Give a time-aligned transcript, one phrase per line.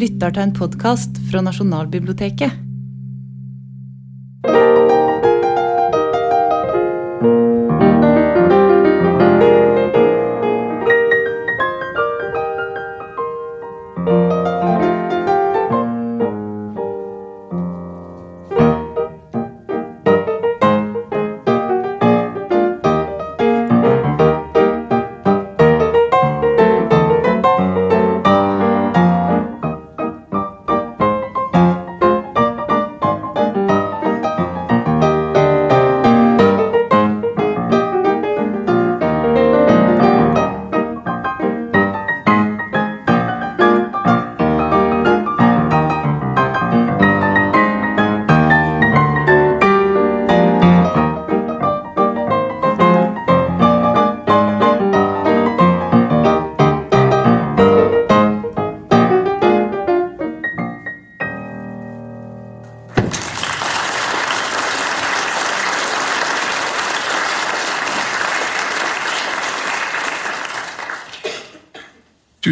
[0.00, 2.69] lytter til en podkast fra Nasjonalbiblioteket.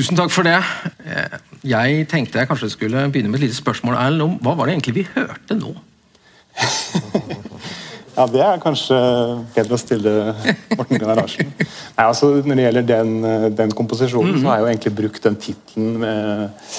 [0.09, 0.57] Tusen takk for det.
[1.05, 1.35] Eh,
[1.69, 3.93] Jeg tenkte jeg kanskje skulle begynne med et lite spørsmål.
[3.93, 5.75] Erlend, om hva var det egentlig vi hørte nå?
[8.17, 8.97] Ja, Det er kanskje
[9.55, 10.13] bedre å stille
[10.73, 11.53] Morten Gunnar Larsen.
[11.61, 13.13] Nei, altså, når det gjelder den,
[13.61, 16.73] den komposisjonen, så har jeg jo egentlig brukt den tittelen eh,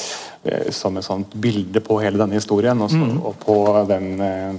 [0.76, 3.22] som et sånt bilde på hele denne historien, og, -hmm.
[3.24, 4.58] og på den eh,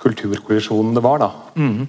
[0.00, 1.18] kulturkollisjonen det var.
[1.18, 1.30] da.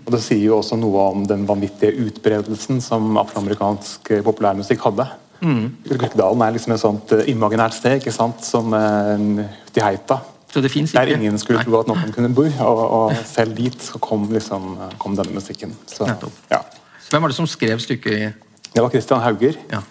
[0.06, 5.08] Og Det sier jo også noe om den vanvittige utbredelsen som afroamerikansk eh, populærmusikk hadde.
[5.41, 8.43] Gurkedalen er liksom et sånt eh, imaginært sted ikke sant?
[8.45, 10.19] som de ute heita.
[10.49, 10.87] Så det ikke?
[10.93, 15.15] Der ingen skulle tro at noen kunne bo, og, og selv dit kom, liksom, kom
[15.15, 15.75] denne musikken.
[15.85, 16.09] Så,
[16.49, 16.63] ja.
[17.09, 18.31] Hvem var det som skrev stykket i
[18.73, 19.83] Det var Christian Hauger, Ja,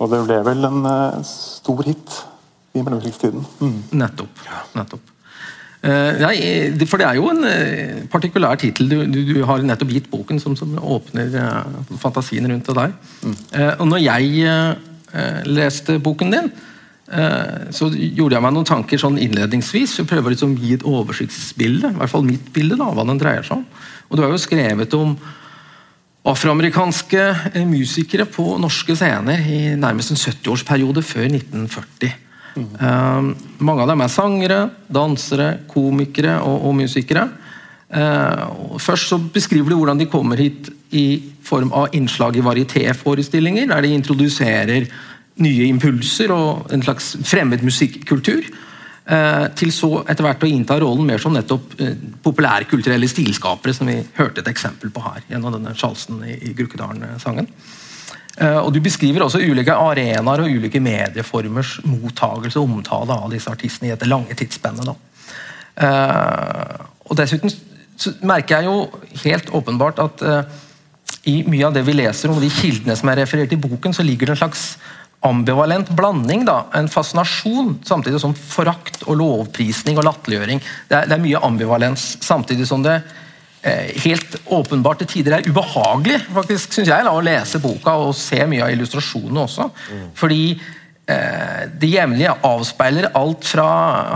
[0.00, 2.18] og det ble vel en uh, stor hit
[2.74, 3.46] i mellomkrigstiden.
[3.60, 3.80] Mm.
[4.00, 4.44] nettopp.
[4.74, 5.16] nettopp.
[5.80, 8.90] Uh, nei, for det er jo en uh, partikulær tittel.
[8.90, 12.94] Du, du, du har nettopp gitt boken som, som åpner uh, fantasien rundt det der.
[13.52, 14.89] Eh, og når jeg eh, eh,
[15.46, 16.50] leste boken din,
[17.12, 19.96] eh, så gjorde jeg meg noen tanker sånn innledningsvis.
[19.96, 23.18] for å prøve å gi et oversiktsbilde, i hvert fall mitt bilde, da, hva den
[23.18, 23.66] dreier seg om.
[24.10, 25.16] Og du har jo skrevet om
[26.24, 27.22] afroamerikanske
[27.54, 32.12] eh, musikere på norske scener i nærmest en 70-årsperiode før 1940.
[32.56, 34.60] Eh, mange av dem er sangere,
[34.90, 37.28] dansere, komikere og, og musikere.
[37.90, 42.44] Eh, og først så beskriver du hvordan de kommer hit i form av innslag i
[42.44, 44.88] varietéforestillinger, der de introduserer
[45.40, 48.48] nye impulser og en slags fremmed musikkultur.
[49.10, 53.88] Eh, til så etter hvert å innta rollen mer som nettopp eh, populærkulturelle stilskapere, som
[53.90, 57.48] vi hørte et eksempel på her gjennom denne sjalsen i, Gurkedalen-sangen.
[58.36, 63.50] Eh, og Du beskriver også ulike arenaer og ulike medieformers mottagelse og omtale av disse
[63.50, 64.86] artistene i dette lange tidsspennet.
[64.86, 64.94] da.
[67.08, 67.50] Og Dessuten
[68.22, 70.22] merker jeg jo helt åpenbart at
[71.28, 74.02] i mye av det vi leser om de kildene som er referert i boken, så
[74.06, 74.64] ligger det en slags
[75.26, 76.44] ambivalent blanding.
[76.48, 80.62] da, En fascinasjon samtidig som forakt og lovprisning og latterliggjøring.
[80.88, 83.02] Det, er- det er mye ambivalens, samtidig som det
[83.62, 88.14] eh, helt åpenbart til tider er ubehagelig faktisk, synes jeg, da, å lese boka og
[88.16, 89.68] se mye av illustrasjonene også.
[90.16, 90.40] Fordi
[91.04, 93.68] eh, det jevnlige avspeiler alt fra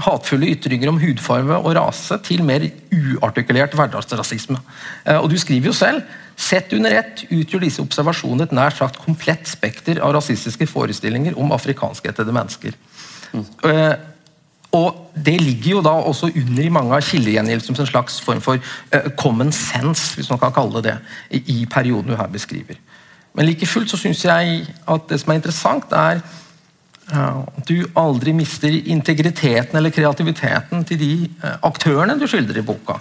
[0.08, 4.56] hatefulle ytringer om hudfarve og rase til mer uartikulert hverdagsrasisme.
[5.04, 6.00] Eh, og du skriver jo selv
[6.36, 11.54] Sett under ett utgjør disse observasjonene et nær sagt komplett spekter av rasistiske forestillinger om
[11.54, 12.74] afrikanskættede mennesker.
[13.34, 13.94] Eh,
[14.74, 18.40] og Det ligger jo da også under i mange av kildegjengjeldelsene som en slags form
[18.42, 18.58] for
[18.90, 20.96] eh, common sense, hvis man kan kalle det
[21.30, 22.80] det, i, perioden du her beskriver.
[23.34, 26.24] Men like fullt så syns jeg at det som er interessant, er
[27.14, 31.12] at du aldri mister integriteten eller kreativiteten til de
[31.44, 32.98] eh, aktørene du skildrer i boka.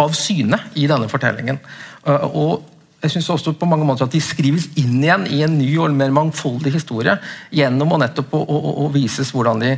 [0.00, 1.60] Av syne i denne fortellingen.
[2.06, 2.66] Eh, og
[3.00, 5.94] jeg synes også på mange måter at De skrives inn igjen i en ny og
[5.96, 7.16] mer mangfoldig historie
[7.56, 9.74] gjennom å nettopp å, å, å vises hvordan de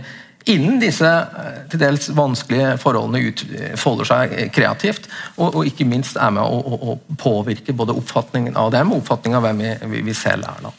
[0.50, 6.18] innen disse eh, til dels vanskelige forholdene utfolder seg eh, kreativt, og, og ikke minst
[6.18, 10.02] er med å, å, å påvirke både oppfatningen av dem og oppfatningen av hvem vi,
[10.08, 10.66] vi, selv er.
[10.66, 10.74] Da.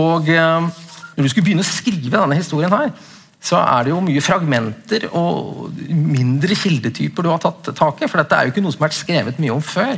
[0.00, 2.92] Og Når du skulle begynne å skrive denne historien, her,
[3.40, 8.08] så er det jo mye fragmenter og mindre kildetyper du har tatt tak i.
[8.10, 9.94] For dette er jo ikke noe som har vært skrevet mye om før.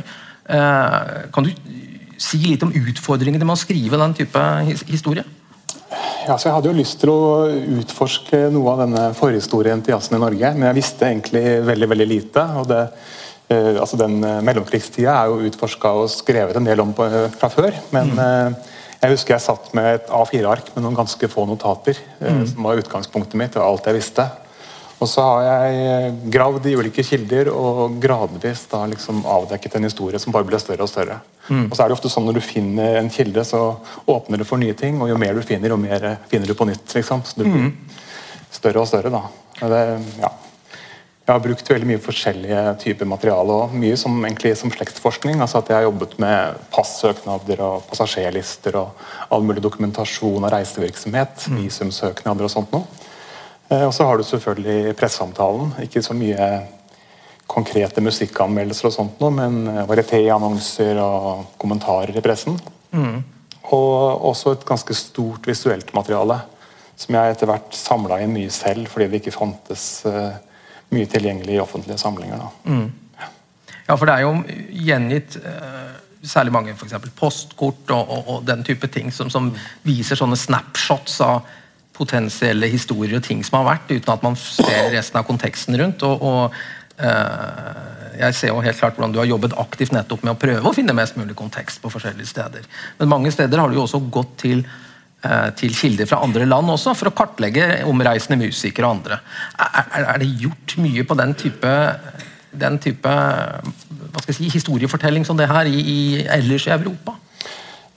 [0.47, 0.99] Eh,
[1.35, 1.51] kan du
[2.23, 5.25] si litt om utfordringene med å skrive den type his historie?
[6.23, 7.49] Ja, så Jeg hadde jo lyst til å
[7.81, 12.07] utforske noe av denne forhistorien til jazzen i Norge, men jeg visste egentlig veldig veldig
[12.07, 12.45] lite.
[12.61, 12.83] og det,
[13.51, 17.75] eh, altså Den mellomkrigstida er jo utforska og skrevet en del om eh, fra før,
[17.91, 18.72] men eh,
[19.03, 21.97] Jeg husker jeg satt med et A4-ark med noen ganske få notater.
[22.21, 22.45] Mm.
[22.47, 24.29] Som var utgangspunktet mitt og alt jeg visste.
[25.03, 30.21] Og så har jeg gravd i ulike kilder og gradvis da liksom avdekket en historie
[30.21, 31.17] som bare ble større og større.
[31.49, 31.65] Mm.
[31.65, 33.59] Og så er det ofte sånn Når du finner en kilde, så
[34.07, 35.01] åpner det for nye ting.
[35.03, 36.87] Og jo mer du finner, jo mer finner du på nytt.
[36.95, 37.25] liksom.
[37.27, 37.73] Så du blir mm.
[38.55, 39.11] større og større.
[39.11, 39.25] da.
[39.59, 39.83] Det,
[40.23, 40.31] ja.
[41.23, 43.55] Jeg har brukt veldig mye forskjellige typer materiale.
[43.55, 45.39] og Mye som, egentlig, som slektsforskning.
[45.39, 51.47] altså at Jeg har jobbet med passøknader og passasjerlister og all mulig dokumentasjon av reisevirksomhet.
[51.47, 51.61] Mm.
[51.63, 52.83] Visumsøknader og sånt noe.
[53.69, 55.71] Eh, og så har du selvfølgelig pressesamtalen.
[55.87, 56.51] Ikke så mye
[57.47, 62.59] konkrete musikkanmeldelser og sånt noe, men eh, varieté-annonser og kommentarer i pressen.
[62.91, 63.21] Mm.
[63.71, 66.41] Og også et ganske stort visuelt materiale,
[66.99, 70.35] som jeg etter hvert samla inn mye selv, fordi det ikke fantes uh,
[70.93, 72.45] mye tilgjengelig i offentlige samlinger.
[72.65, 72.91] Mm.
[73.87, 73.95] Ja.
[73.97, 74.35] for det er jo
[74.87, 79.51] gjengitt uh, særlig mange for eksempel, postkort og, og, og, den type ting som, som
[79.83, 81.41] viser sånne snapshots av
[81.93, 86.05] potensielle historier og ting som har vært, uten at man ser resten av konteksten rundt.
[86.07, 90.35] og, og uh, jeg ser jo helt klart hvordan du har jobbet aktivt nettopp med
[90.35, 92.67] å prøve å finne mest mulig kontekst på forskjellige steder.
[92.99, 94.63] Men mange steder har du jo også gått til,
[95.59, 99.19] til kilder fra andre land også, for å kartlegge omreisende musikere og andre.
[99.55, 101.73] Er, er, det gjort mye på den type,
[102.63, 103.13] den type
[104.29, 107.15] si, historiefortelling som det her i, i ellers i Europa?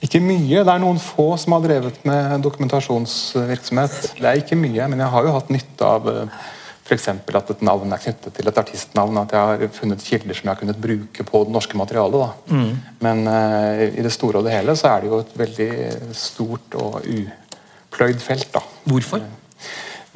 [0.03, 0.61] Ikke mye.
[0.61, 4.13] Det er noen få som har drevet med dokumentasjonsvirksomhet.
[4.19, 6.43] Det er ikke mye, men jeg har jo hatt nytte av eh,
[6.87, 7.07] f.eks.
[7.11, 9.19] at et navn er knyttet til et artistnavn.
[9.21, 12.45] At jeg har funnet kilder som jeg har kunnet bruke på det norske materialet.
[12.47, 12.69] Mm.
[13.03, 15.71] Men uh, i det store og det hele så er det jo et veldig
[16.15, 18.49] stort og upløyd felt.
[18.55, 18.63] da.
[18.87, 19.25] Hvorfor?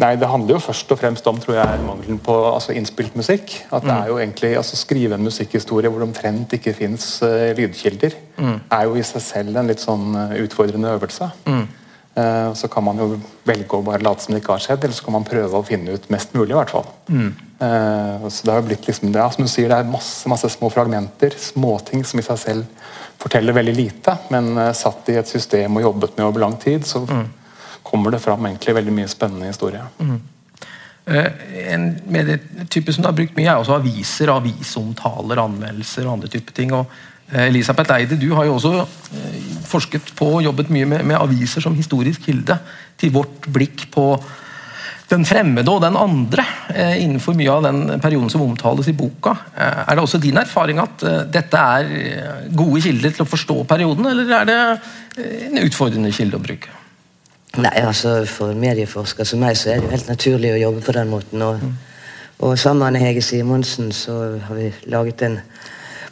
[0.02, 3.54] Nei, Det handler jo først og fremst om tror jeg, mangelen på altså, innspilt musikk.
[3.70, 4.00] At det mm.
[4.00, 8.58] er jo egentlig, altså Skrive en musikkhistorie hvor det omtrent ikke fins uh, lydkilder, mm.
[8.72, 11.30] er jo i seg selv en litt sånn utfordrende øvelse.
[11.46, 11.68] Mm.
[12.12, 13.14] Uh, så kan man jo
[13.48, 15.68] velge å bare late som det ikke har skjedd, eller så kan man prøve å
[15.68, 16.52] finne ut mest mulig.
[16.52, 16.88] i hvert fall.
[17.08, 17.32] Mm.
[17.62, 20.72] så Det har jo blitt liksom, det, som du sier, det er masse, masse små
[20.74, 22.88] fragmenter, småting som i seg selv
[23.22, 27.04] forteller veldig lite, men satt i et system og jobbet med over lang tid, så
[27.06, 27.28] mm
[27.92, 29.84] kommer det fram egentlig veldig mye spennende historie.
[30.00, 30.20] Mm.
[31.74, 36.56] En medietype som du har brukt mye, er også aviser, avisomtaler, anmeldelser og andre typer
[36.56, 36.74] ting.
[36.78, 36.86] og
[37.32, 41.64] Elisabeth Eide, du har jo også uh, forsket på og jobbet mye med, med, aviser
[41.64, 42.58] som historisk kilde
[43.00, 44.06] til vårt blikk på
[45.12, 49.34] den fremmede og den andre innenfor mye av den perioden som omtales i boka.
[49.60, 51.90] Er det også din erfaring at dette er
[52.56, 54.60] gode kilder til å forstå perioden, eller er det
[55.50, 56.72] en utfordrende kilde å bruke?
[57.60, 60.96] Nei, altså For medieforsker som meg så er det jo helt naturlig å jobbe på
[60.96, 61.44] den måten.
[61.44, 61.74] Og, mm.
[62.48, 64.18] og sammen med Hege Simonsen så
[64.48, 65.40] har vi laget en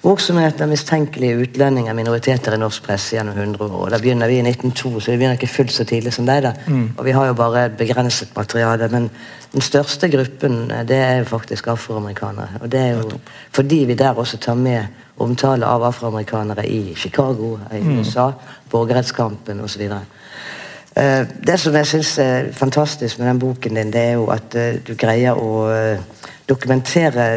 [0.01, 3.85] bok med heter 'Mistenkelige utlendinger minoriteter i norsk presse gjennom 100 år'.
[3.85, 6.43] og Da begynner vi i 1902, så vi begynner ikke fullt så tidlig som deg.
[6.43, 6.53] da.
[6.67, 6.91] Mm.
[6.97, 8.87] Og vi har jo bare et begrenset materiale.
[8.87, 9.09] Men
[9.53, 12.49] den største gruppen det er jo faktisk afroamerikanere.
[12.61, 13.11] Og det er jo
[13.51, 14.85] fordi vi der også tar med
[15.17, 17.99] omtale av afroamerikanere i Chicago, i mm.
[17.99, 18.33] USA, mm.
[18.71, 19.81] borgerrettskampen osv.
[19.81, 19.97] Eh,
[21.45, 24.79] det som jeg syns er fantastisk med den boken din, det er jo at eh,
[24.83, 26.01] du greier å eh,
[26.49, 27.27] dokumentere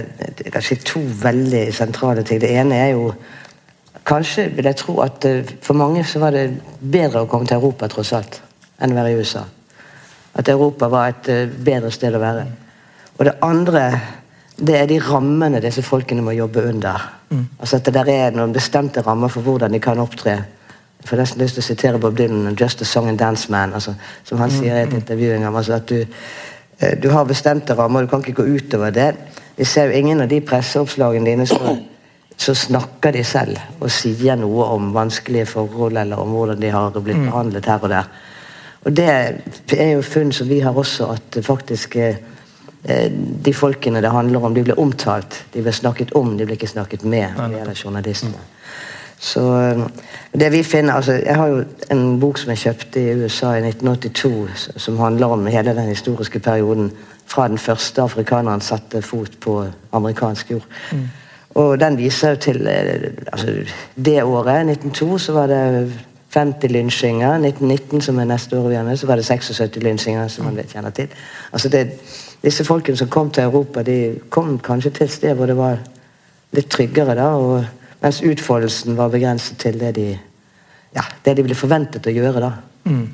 [0.50, 2.40] kanskje to veldig sentrale ting.
[2.42, 3.12] Det ene er jo
[4.02, 5.22] Kanskje vil jeg tro at
[5.62, 8.40] for mange så var det bedre å komme til Europa tross alt,
[8.82, 9.44] enn å være i USA.
[10.34, 12.42] At Europa var et bedre sted å være.
[13.14, 13.84] Og det andre
[14.58, 17.06] det er de rammene disse folkene må jobbe under.
[17.30, 17.46] Mm.
[17.58, 20.36] Altså at Det der er noen bestemte rammer for hvordan de kan opptre
[21.02, 23.74] jeg får nesten lyst til å sitere Bob Dylan 'Just a Song and Dance Man'.
[23.74, 23.94] Altså,
[24.24, 25.56] som han sier i et intervju en gang.
[25.56, 26.04] Altså at du,
[26.80, 29.14] eh, du har bestemte rammer, du kan ikke gå utover det.
[29.56, 31.76] Vi ser jo ingen av de presseoppslagene dine så,
[32.36, 36.90] så snakker de selv og sier noe om vanskelige forhold eller om hvordan de har
[36.90, 37.26] blitt mm.
[37.26, 38.04] behandlet her og der.
[38.84, 39.08] Og Det
[39.78, 42.16] er jo funn som vi har også, at faktisk eh,
[43.44, 45.44] de folkene det handler om, de blir omtalt.
[45.52, 48.38] De blir snakket om, de blir ikke snakket med det gjelder journalistene.
[49.22, 49.80] Så eh,
[50.40, 53.62] det vi finner, altså Jeg har jo en bok som jeg kjøpte i USA i
[53.68, 56.90] 1982, som handler om hele den historiske perioden
[57.26, 60.66] fra den første afrikaneren satte fot på amerikansk jord.
[60.92, 61.04] Mm.
[61.54, 63.46] Og den viser jo til eh, altså,
[63.96, 65.92] Det året, 1902, så var det
[66.34, 67.34] 50 lynsjinger.
[67.34, 70.90] 1919, som er neste år igjen, så var det 76 lynsjinger, som man vet kjenner
[70.90, 71.08] til.
[71.52, 71.90] Altså det,
[72.42, 75.78] disse folkene som kom til Europa, de kom kanskje til et sted hvor det var
[76.52, 77.14] litt tryggere.
[77.14, 77.64] da, og
[78.02, 80.06] mens utfoldelsen var begrenset til det de,
[80.96, 82.40] ja, det de ble forventet å gjøre.
[82.42, 82.52] da.
[82.84, 83.04] Mm.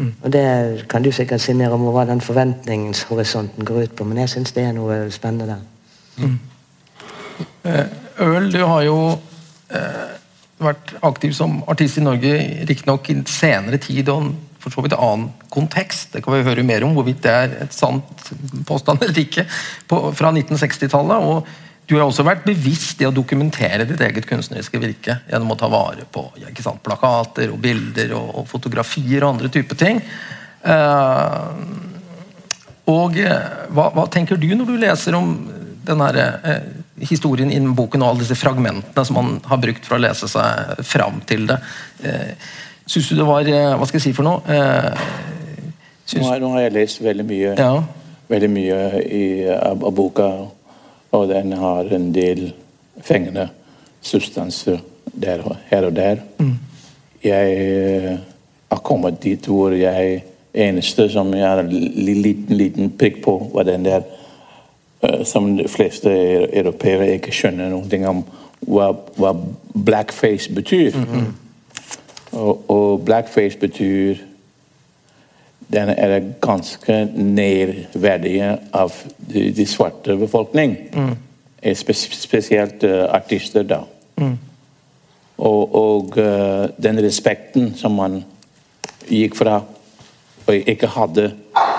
[0.00, 0.12] Mm.
[0.22, 0.44] Og Det
[0.88, 4.54] kan du sikkert si mer om hva den forventningshorisonten går ut på, men jeg syns
[4.56, 5.66] det er noe spennende der.
[6.20, 6.38] Mm.
[7.64, 7.86] Eh,
[8.20, 8.96] Øl, du har jo
[9.72, 10.06] eh,
[10.60, 12.36] vært aktiv som artist i Norge,
[12.68, 16.12] riktignok i senere tid og for så vidt annen kontekst.
[16.12, 18.30] Det kan vi høre mer om hvorvidt det er et sant
[18.68, 19.46] påstand eller ikke.
[19.88, 21.16] På, fra 1960-tallet.
[21.16, 21.48] og
[21.90, 25.66] du har også vært bevisst i å dokumentere ditt eget kunstneriske virke gjennom å ta
[25.70, 26.22] vare på
[26.62, 29.98] sant, plakater og bilder og, og, fotografier og andre typer ting.
[30.62, 31.50] Uh,
[32.90, 35.32] og uh, hva, hva, tenker du når du leser om
[35.88, 39.98] den her, uh, historien innen boken og alle disse fragmentene som man har brukt for
[39.98, 41.58] å lese seg fram til det?
[42.04, 42.54] Uh,
[42.90, 44.40] Syns du det var Hva skal jeg si for noe?
[46.10, 47.74] Nå, har, nå, har, jeg lest veldig mye, ja.
[48.30, 50.30] veldig mye i, av, av boka.
[51.10, 52.52] Og den har en del
[53.02, 53.48] fengende
[54.00, 54.78] substanser
[55.12, 56.16] der, her og der.
[56.38, 56.54] Mm.
[57.24, 58.18] Jeg eh,
[58.70, 60.22] har kommet dit hvor jeg
[60.54, 64.02] eneste som jeg har en liten, liten prikk på, var den der
[65.02, 66.10] uh, som de fleste
[66.56, 68.24] europeere ikke skjønner noe om
[68.66, 69.34] hva, hva
[69.74, 70.96] blackface betyr.
[70.96, 71.32] Mm -hmm.
[72.32, 74.16] og, og, blackface betyr
[75.72, 80.76] den er ganske nedverdige av de, de svarte befolkning.
[80.94, 81.16] Mm.
[81.74, 83.82] spesielt uh, artister, da.
[84.16, 84.38] Mm.
[85.38, 88.22] Og, og uh, den respekten som man
[89.08, 89.60] gikk fra
[90.46, 91.30] og ikke hadde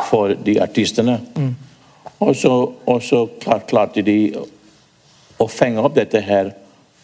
[0.09, 1.19] for de artistene.
[1.35, 1.55] Mm.
[2.19, 4.17] Og så, og så klart, klarte de
[5.41, 6.53] å fenge opp dette her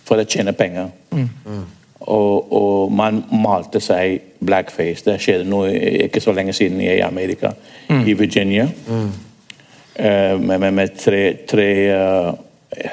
[0.06, 0.91] for å tjene penger.
[1.12, 1.65] Mm.
[2.00, 5.04] Og, og, man malte seg blackface.
[5.06, 5.72] Det skjedde noe
[6.06, 7.51] ikke så lenge siden i Amerika,
[7.89, 8.04] mm.
[8.08, 8.68] i Virginia.
[8.88, 9.10] Mm.
[9.98, 12.34] Uh, med, med, tre, tre uh,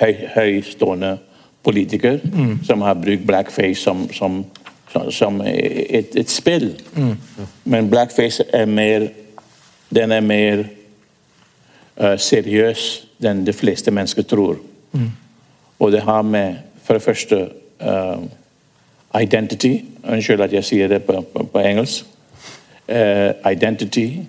[0.00, 1.18] høy, høystående
[1.64, 2.62] politikere mm.
[2.64, 4.44] som har brukt blackface som, som,
[5.12, 6.70] som et, et, spill.
[6.96, 7.16] Mm.
[7.64, 9.11] Men blackface er mer
[9.94, 10.64] Den er mer
[12.00, 14.56] uh, seriøs enn de fleste mennesker tror.
[14.92, 15.12] Mm.
[15.78, 17.37] Og det har med, for det første
[19.21, 22.04] identity Unnskyld at jeg sier det på, på, på engelsk.
[22.88, 24.21] Uh, identity,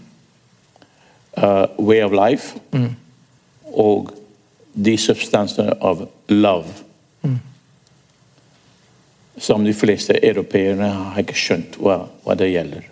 [1.37, 2.95] uh, way of life mm.
[3.73, 4.13] og
[4.85, 6.71] de substansene av love.
[7.21, 7.39] Mm.
[9.37, 12.87] Som de fleste europeerne har ikke skjønt hva, hva, det gjelder.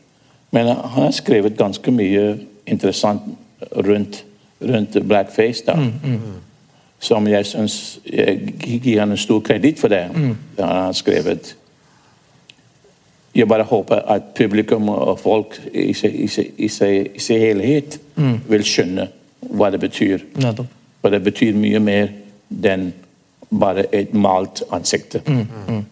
[0.51, 2.25] Men han har skrevet ganske mye
[2.67, 3.23] interessant
[3.71, 4.25] rundt,
[4.61, 5.63] rundt blackface.
[5.65, 5.79] da.
[5.79, 6.41] Mm, mm.
[6.99, 10.09] som jeg syns gir han en stor kreditt for det.
[10.15, 10.35] Mm.
[10.59, 11.55] Han har skrevet
[13.35, 18.35] jeg bare håper at publikum og folk i sin helhet mm.
[18.49, 19.07] vil skjønne
[19.49, 20.21] hva det betyr.
[21.01, 22.13] For det betyr mye mer
[22.63, 22.91] enn
[23.53, 25.17] bare et malt ansikt.
[25.27, 25.47] Mm.
[25.67, 25.83] Mm.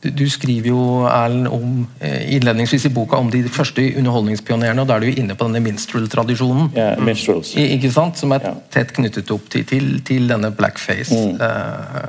[0.00, 4.80] Du, du, skriver jo Erlend, om eh, innledningsvis i boka om de første underholdningspionerene.
[4.80, 6.70] og Da er du jo inne på denne minstrel-tradisjonen.
[6.76, 7.52] Ja, minstrels.
[7.56, 8.16] ikke sant?
[8.18, 11.12] Som er tett knyttet opp til, til, til denne blackface.
[11.12, 11.36] Mm.
[11.36, 12.08] Uh,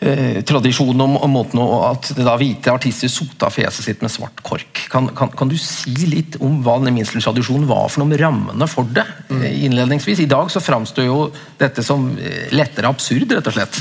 [0.00, 4.84] eh, tradisjonen om, om måten at da hvite artister sota fjeset sitt med svart kork.
[4.92, 8.68] Kan, kan, kan du si litt om hva den minste tradisjonen var for noen rammene
[8.70, 9.06] for det?
[9.30, 9.44] Mm.
[9.68, 10.24] innledningsvis?
[10.24, 11.20] I dag så framstår jo
[11.60, 13.80] dette som eh, lettere absurd, rett og slett.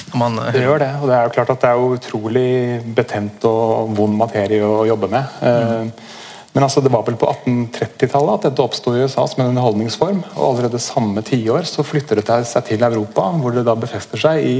[0.54, 2.50] det gjør det, og det er jo klart at det er jo utrolig
[2.96, 5.42] betent og vond materie å jobbe med.
[5.42, 5.92] Mm.
[6.54, 10.24] Men altså, det var vel på 1830-tallet at dette oppsto i USA som en underholdningsform.
[10.34, 14.44] og Allerede samme tiår så flytter det seg til Europa, hvor det da befester seg
[14.44, 14.58] i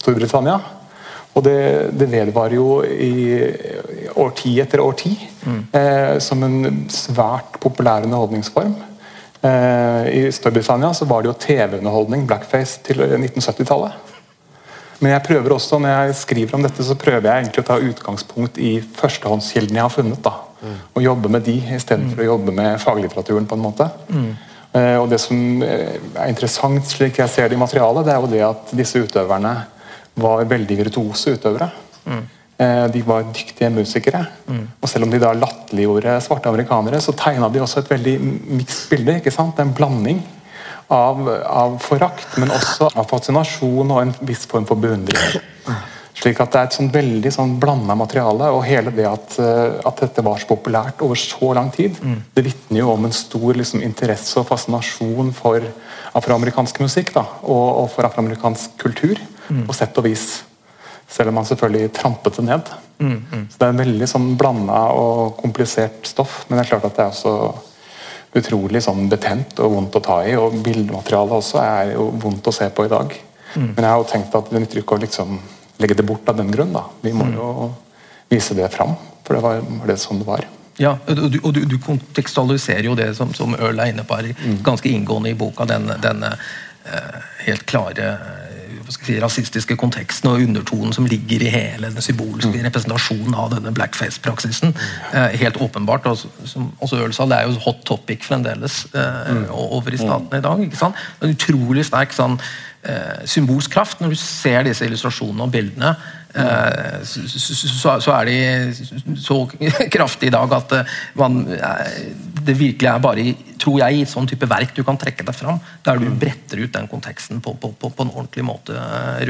[0.00, 0.56] Storbritannia.
[1.36, 1.58] Og det,
[1.92, 3.12] det vedvarer jo i
[4.16, 5.12] årti etter årti
[5.44, 5.58] mm.
[5.76, 8.72] eh, som en svært populær underholdningsform.
[9.44, 14.02] Eh, I Storbritannia så var det jo TV-underholdning, blackface, til 1970-tallet.
[15.04, 17.76] Men jeg prøver også, når jeg skriver om dette, så prøver jeg egentlig å ta
[17.84, 20.22] utgangspunkt i førstehåndskildene jeg har funnet.
[20.24, 20.76] da, mm.
[20.96, 22.24] Og jobbe med de istedenfor mm.
[22.24, 23.46] å jobbe med faglitteraturen.
[23.46, 23.90] på en måte.
[24.08, 24.30] Mm.
[24.72, 28.32] Eh, og Det som er interessant, slik jeg ser det i materialet, det er jo
[28.32, 29.56] det at disse utøverne
[30.16, 31.70] var veldig virtuose utøvere.
[32.06, 32.24] Mm.
[32.92, 34.22] De var dyktige musikere.
[34.48, 34.62] Mm.
[34.80, 38.14] Og selv om de da latterliggjorde svarte amerikanere, så tegna de også et veldig
[38.56, 39.18] mikst bilde.
[39.20, 39.60] ikke sant?
[39.60, 40.22] En blanding
[40.88, 45.42] av, av, forakt, men også av fascinasjon og en viss form for beundring.
[46.16, 48.48] Slik at Det er et sånn veldig sånn blanda materiale.
[48.48, 52.22] og hele det at, eh, at, dette var så populært over så lang tid, mm.
[52.34, 55.60] det vitner jo om en stor liksom, interesse og fascinasjon for
[56.16, 59.20] afroamerikansk musikk da, og, og for afroamerikansk kultur.
[59.48, 60.26] På sett og vis.
[61.08, 62.70] Selv om han selvfølgelig trampet det ned.
[62.98, 63.46] Mm, mm.
[63.50, 66.96] Så Det er en veldig sånn blanda og komplisert stoff, men det er klart at
[66.96, 67.34] det er også
[68.36, 70.34] utrolig sånn betent og vondt å ta i.
[70.36, 73.14] Og bildematerialet også er jo vondt å se på i dag.
[73.54, 73.70] Mm.
[73.76, 75.38] Men jeg har jo tenkt at det nytter ikke å liksom
[75.80, 76.74] legge det bort av den grunn.
[76.74, 76.84] da.
[77.04, 77.38] Vi må mm.
[77.38, 77.70] jo
[78.32, 80.46] vise det fram, for det var, det sånn det var.
[80.76, 84.18] Ja, og du, og du, du kontekstualiserer jo det som, som Earl er inne på
[84.18, 84.34] her,
[84.64, 85.64] ganske inngående i boka.
[85.68, 88.10] Denne, denne uh, helt klare
[88.92, 92.62] si, rasistiske konteksten og undertonen som ligger i hele den symbolske mm.
[92.68, 94.74] representasjonen av denne blackface-praksisen.
[95.12, 96.06] Eh, helt åpenbart.
[96.10, 99.44] Og, som også Øl sa, det er jo hot topic fremdeles eh, mm.
[99.50, 100.64] over i statene i dag.
[100.66, 101.06] ikke sant?
[101.22, 102.38] En utrolig sterk sånn,
[103.26, 105.94] symbolsk kraft når du ser disse illustrasjonene og bildene.
[106.36, 108.36] Eh, så, er de
[109.16, 109.48] så
[109.94, 110.84] kraftige i dag at eh,
[111.16, 112.12] man, eh,
[112.44, 115.34] det virkelig er bare tror jeg, i et sånn type verk du kan trekke deg
[115.36, 115.60] fram.
[115.86, 116.18] Der du mm.
[116.20, 118.72] bretter ut den konteksten på, på, på, på en ordentlig måte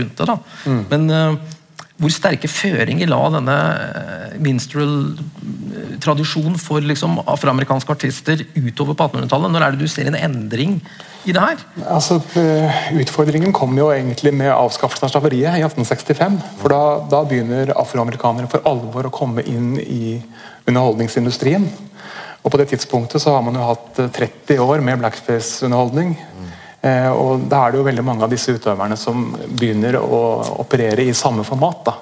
[0.01, 0.27] rundt det.
[0.27, 0.37] da.
[0.67, 0.85] Mm.
[0.91, 1.03] Men
[1.97, 3.59] hvor sterke føringer la denne
[4.45, 9.51] minstrel-tradisjonen for liksom, afroamerikanske artister utover på 1800-tallet?
[9.55, 10.73] Når er det du ser en endring
[11.27, 11.63] i det her?
[11.91, 12.21] Altså,
[12.95, 16.39] utfordringen kom jo egentlig med avskaffelsen av slaveriet i 1865.
[16.61, 20.17] for Da, da begynner afroamerikanere for alvor å komme inn i
[20.67, 21.67] underholdningsindustrien.
[22.43, 26.15] Og På det tidspunktet så har man jo hatt 30 år med blackface-underholdning.
[26.87, 30.21] Eh, og Da er det jo veldig mange av disse utøverne som begynner å
[30.63, 31.85] operere i samme format.
[31.85, 31.97] da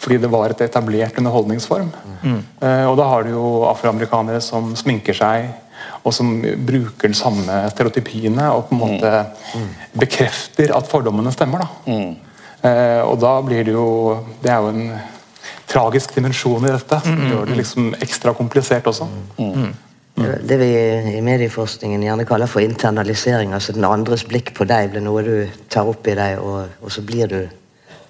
[0.00, 1.90] fordi det var et etablert underholdningsform.
[2.22, 2.38] Mm.
[2.60, 5.50] Eh, og da har du jo afroamerikanere som sminker seg,
[6.02, 6.32] og som
[6.66, 9.12] bruker de samme stereotypiene og på en måte
[9.54, 9.68] mm.
[10.00, 11.64] bekrefter at fordommene stemmer.
[11.64, 11.92] da.
[11.92, 12.16] Mm.
[12.62, 14.90] Eh, og da blir det jo Det er jo en
[15.70, 19.06] tragisk dimensjon i dette, som gjør det liksom ekstra komplisert også.
[20.18, 20.70] Det vi
[21.14, 25.34] i medieforskningen gjerne kaller for internalisering, altså den andres blikk på deg blir noe du
[25.70, 27.38] tar opp i deg, og, og så blir du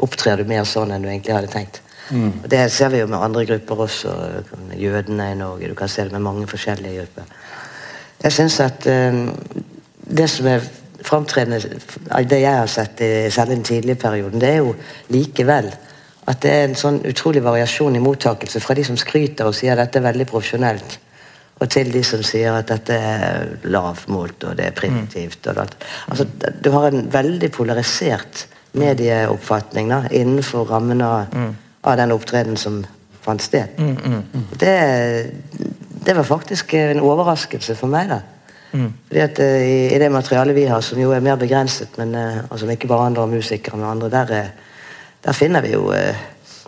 [0.01, 1.83] opptrer du mer sånn enn du egentlig hadde tenkt.
[2.11, 2.33] Mm.
[2.43, 4.15] Og Det ser vi jo med andre grupper også.
[4.75, 5.69] Jødene i Norge.
[5.69, 7.37] Du kan se det med mange forskjellige grupper.
[8.23, 9.29] Jeg synes at uh,
[10.11, 10.65] det som er
[11.03, 11.61] framtredende
[12.29, 14.75] det jeg har sett i særlig den tidlige perioden, det er jo
[15.09, 15.71] likevel
[16.29, 19.73] at det er en sånn utrolig variasjon i mottakelse fra de som skryter og sier
[19.75, 20.99] at dette er veldig profesjonelt,
[21.61, 25.49] og til de som sier at dette er lavmålt og det er primitivt.
[25.49, 25.59] Mm.
[26.13, 26.27] Altså,
[26.61, 28.47] du har en veldig polarisert
[28.79, 31.51] medieoppfatning da, innenfor rammen av, mm.
[31.83, 32.81] av den opptreden som
[33.25, 33.75] fant sted.
[33.77, 34.77] Mm, mm, mm, det,
[36.07, 38.11] det, var faktisk en overraskelse for meg.
[38.11, 38.21] da.
[38.73, 38.93] Mm.
[39.09, 42.15] Fordi at uh, i, i, det materialet vi har, som jo er mer begrenset, men
[42.15, 44.79] uh, altså ikke bare andre musikere, men andre, der, uh,
[45.25, 45.91] der finner vi jo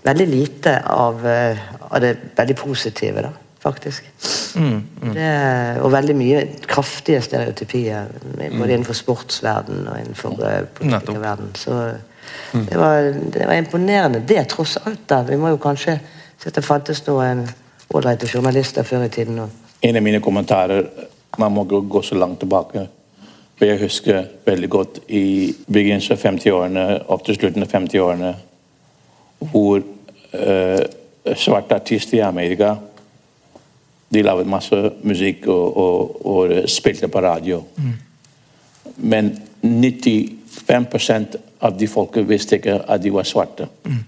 [0.02, 3.22] veldig lite av, av, det veldig positive.
[3.22, 3.30] da
[3.62, 4.10] faktisk.
[4.56, 5.14] Mm, mm.
[5.14, 8.70] Det, og veldig mye kraftige stereotypier, både mm.
[8.70, 11.54] innenfor sportsverden og innenfor uh, politikerverden.
[11.54, 11.76] Så
[12.52, 12.66] mm.
[12.66, 13.00] det, var,
[13.34, 15.08] det, var, imponerende, det tross alt.
[15.08, 15.22] da.
[15.28, 16.00] Vi må jo kanskje
[16.46, 17.46] at det fantes noen
[17.94, 19.38] ålreite journalister før i tiden.
[19.38, 19.48] Og.
[19.83, 20.87] En av mine kommentarer
[21.38, 22.83] Man må gå så langt tilbake.
[23.57, 28.33] For jeg husker veldig godt i begynnelsen av 50-årene, opp til slutten av 50-årene,
[29.38, 30.83] hvor uh,
[31.33, 32.74] svarte artister i Amerika
[34.12, 34.76] de laget masse
[35.09, 37.62] musikk og, og, og spilte på radio.
[37.76, 37.92] Mm.
[38.96, 39.31] Men
[39.62, 43.68] 95% av de folka visste ikke at de var svarte.
[43.87, 44.02] Mm.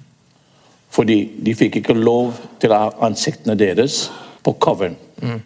[0.95, 4.05] Fordi de fikk ikke lov til å ha ansiktene deres
[4.45, 4.95] på coveren.
[5.23, 5.41] Mm.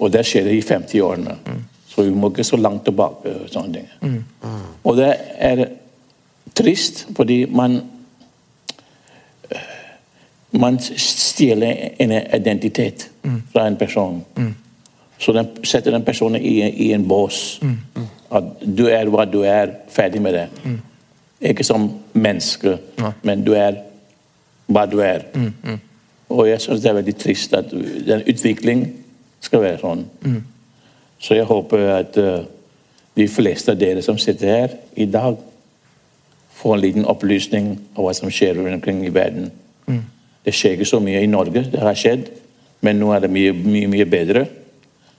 [0.00, 1.36] Og det skjedde i 50-årene.
[1.46, 1.60] Mm.
[1.90, 3.36] Så vi må ikke så langt tilbake.
[3.44, 3.88] Og sånne ting.
[4.02, 4.58] Mm.
[4.82, 5.64] Og det er
[6.58, 7.80] trist, fordi man
[10.50, 13.10] man stjeler en identitet
[13.52, 14.24] fra en person.
[14.36, 14.54] Mm.
[15.18, 17.60] Så den setter den personen i, i en bås.
[18.30, 18.44] At
[18.78, 20.46] du er hva du er, ferdig med det.
[21.52, 23.12] Ikke som menneske, ja.
[23.22, 23.78] men du er
[24.70, 25.26] hva du er.
[25.34, 25.78] Mm, mm.
[26.30, 27.72] Og jeg syns det er veldig trist at
[28.06, 28.86] den utvikling
[29.42, 30.06] skal være sånn.
[31.20, 32.44] Så jeg håper at uh,
[33.18, 35.38] de fleste av dere som sitter her i dag,
[36.60, 39.48] får en liten opplysning av hva som skjer rundt omkring i verden.
[39.88, 40.02] Mm.
[40.44, 42.28] Det skjer ikke så mye i Norge, det har skjedd,
[42.84, 44.44] men nå er det mye, mye, mye bedre.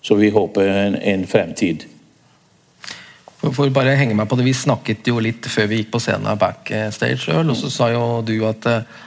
[0.01, 1.85] Så vi håper en, en fremtid.
[3.41, 6.37] For bare henge meg på det, Vi snakket jo litt før vi gikk på scenen
[6.41, 8.99] backstage, og så sa jo du at eh,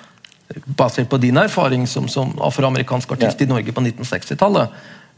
[0.64, 3.46] basert på din erfaring som, som afroamerikansk artist ja.
[3.46, 4.68] i Norge på 1960-tallet,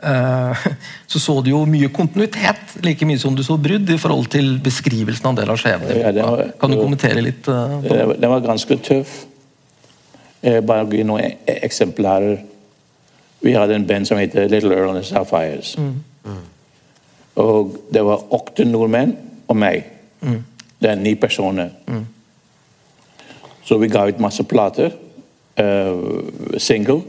[0.02, 0.66] eh,
[1.12, 4.58] så så du jo mye kontinuitet, like mye som du så brudd i forhold til
[4.64, 6.18] beskrivelsen av en del av skjebnen.
[6.18, 7.78] Ja, kan du kommentere litt uh?
[7.82, 9.24] Den var ganske tøff.
[10.42, 12.42] Eh, bare gi noen e- eksemplarer.
[13.40, 15.76] Vi hadde en band som heter Little Earl and the Sapphires.
[15.78, 16.04] Mm.
[16.24, 16.44] Mm.
[17.36, 19.16] Og det var åtte nordmenn
[19.48, 19.84] og meg.
[20.20, 20.44] Mm.
[20.78, 21.70] Det er ni personer.
[21.86, 22.06] Mm.
[23.64, 24.92] Så vi ga ut masse plater.
[25.56, 27.00] Uh, single.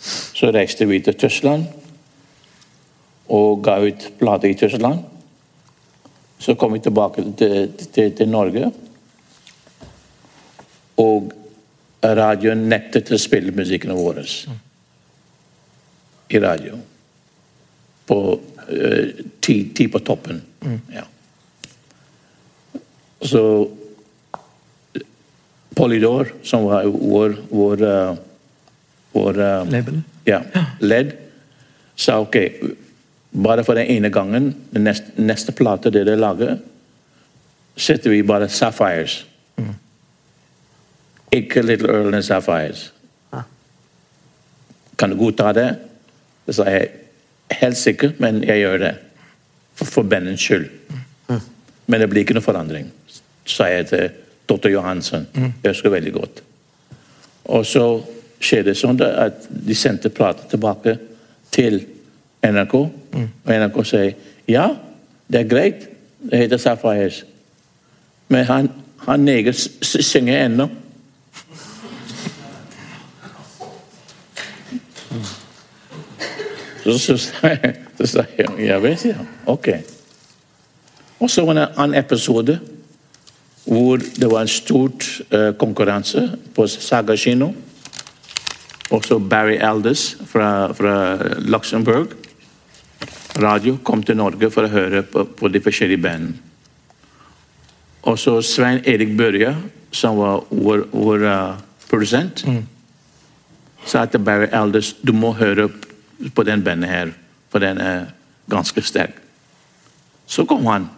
[0.00, 1.66] Så reiste vi til Tyskland
[3.30, 5.02] og ga ut plate i Tyskland.
[6.40, 8.70] Så kom vi tilbake til, til, til Norge.
[10.96, 11.28] Og
[12.00, 14.22] radioen nektet å spille musikken vår
[16.30, 16.78] i radio.
[18.08, 20.40] På uh, ti, ti, på toppen.
[20.64, 20.80] Mm.
[20.96, 21.04] Ja.
[23.20, 23.44] Så
[25.80, 28.16] Polydor, som var vår, vår, uh,
[29.16, 29.94] vår uh,
[30.28, 30.42] ja,
[30.84, 31.14] ledd,
[31.96, 32.36] sa ok,
[33.30, 36.58] bare for den ene gangen, den neste, neste plate dere lager,
[37.80, 39.22] setter vi bare Sapphires.
[39.56, 39.74] Mm.
[41.40, 42.90] Ikke Little Earl and Sapphires.
[43.32, 43.46] Ah.
[44.98, 45.68] Kan du godta det?
[46.44, 46.90] Det sa jeg
[47.62, 48.94] helt sikkert, men jeg gjør det.
[49.78, 50.68] For, for bandens skyld.
[51.30, 51.40] Mm.
[51.86, 52.90] Men det blir ikke noe forandring,
[53.48, 54.10] sa jeg til
[54.50, 54.68] Dr.
[54.74, 55.26] Johansen.
[55.34, 55.52] Mm.
[55.62, 56.42] Jeg husker veldig godt.
[57.44, 57.84] Og så
[58.40, 60.96] skjedde det sånn at de sendte plater tilbake
[61.52, 61.82] til
[62.46, 62.74] NRK,
[63.12, 63.26] mm.
[63.44, 64.12] og NRK sier
[64.50, 64.66] ja,
[65.30, 65.88] det er greit,
[66.30, 67.24] det heter Sapphires.
[68.30, 68.70] Men han,
[69.06, 70.68] han neger synger ennå.
[76.90, 79.22] Så sa jeg ja vet, ja.
[79.46, 79.68] Ok.
[81.20, 82.58] Og så var det en episode
[83.70, 87.52] hvor det var en stort uh, konkurranse på Saga kino.
[88.90, 90.94] Også Barry Alders fra, fra,
[91.38, 92.16] Luxembourg
[93.38, 96.34] radio kom til Norge for å høre på, på de forskjellige bandene.
[98.10, 99.52] Og så Svein Erik Børje,
[99.92, 102.62] som var vår, vår uh, produsent, mm.
[103.86, 105.68] sa til Barry Alders du må høre
[106.34, 107.12] på den bandet her,
[107.52, 108.08] for den er
[108.50, 109.14] ganske sterk.
[110.26, 110.90] Så kom han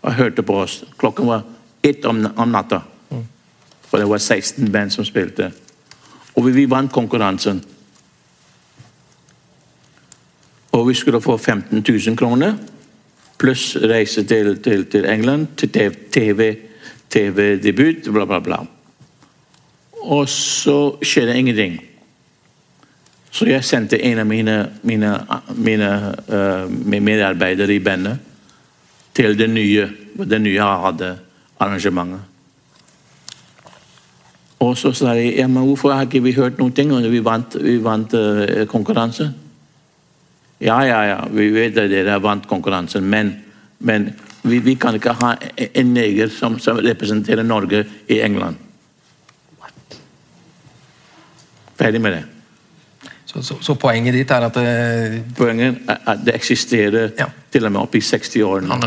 [0.00, 0.84] og hørte på oss.
[0.96, 1.44] Klokken var
[1.84, 2.82] ett om, om natta.
[3.88, 5.52] For det var 16 band som spilte.
[6.34, 7.60] Og vi vant konkurransen.
[10.74, 12.56] Og vi skulle få 15 000 kroner,
[13.38, 15.70] pluss reise til, til, til England, til
[16.10, 16.56] TV,
[17.10, 18.58] TV-debut, bla, bla, bla.
[19.92, 21.78] Og så skjedde ingenting.
[23.30, 25.12] Så jeg sendte en av mine, mine,
[25.54, 25.90] mine
[26.28, 26.66] uh,
[27.02, 28.18] medarbeidere i bandet
[29.14, 31.14] til det nye, det nye hadde
[31.64, 32.30] arrangementet.
[34.64, 36.92] Og så sa de ja, men hvorfor har ikke vi hørt noen ting?
[37.10, 39.28] Vi vant, vi vant uh, konkurranse.
[40.64, 43.34] Ja, ja, ja, vi vet at dere vant konkurransen, men,
[43.84, 45.34] men vi, vi, kan ikke ha
[45.66, 48.56] en neger som, som representerer Norge i England.
[49.60, 49.98] What?
[51.76, 52.22] Ferdig med det.
[53.24, 57.26] Så, så, så, poenget ditt er at det eh, Poenget er at det eksisterer ja.
[57.50, 58.78] til og med opp i 60-årene.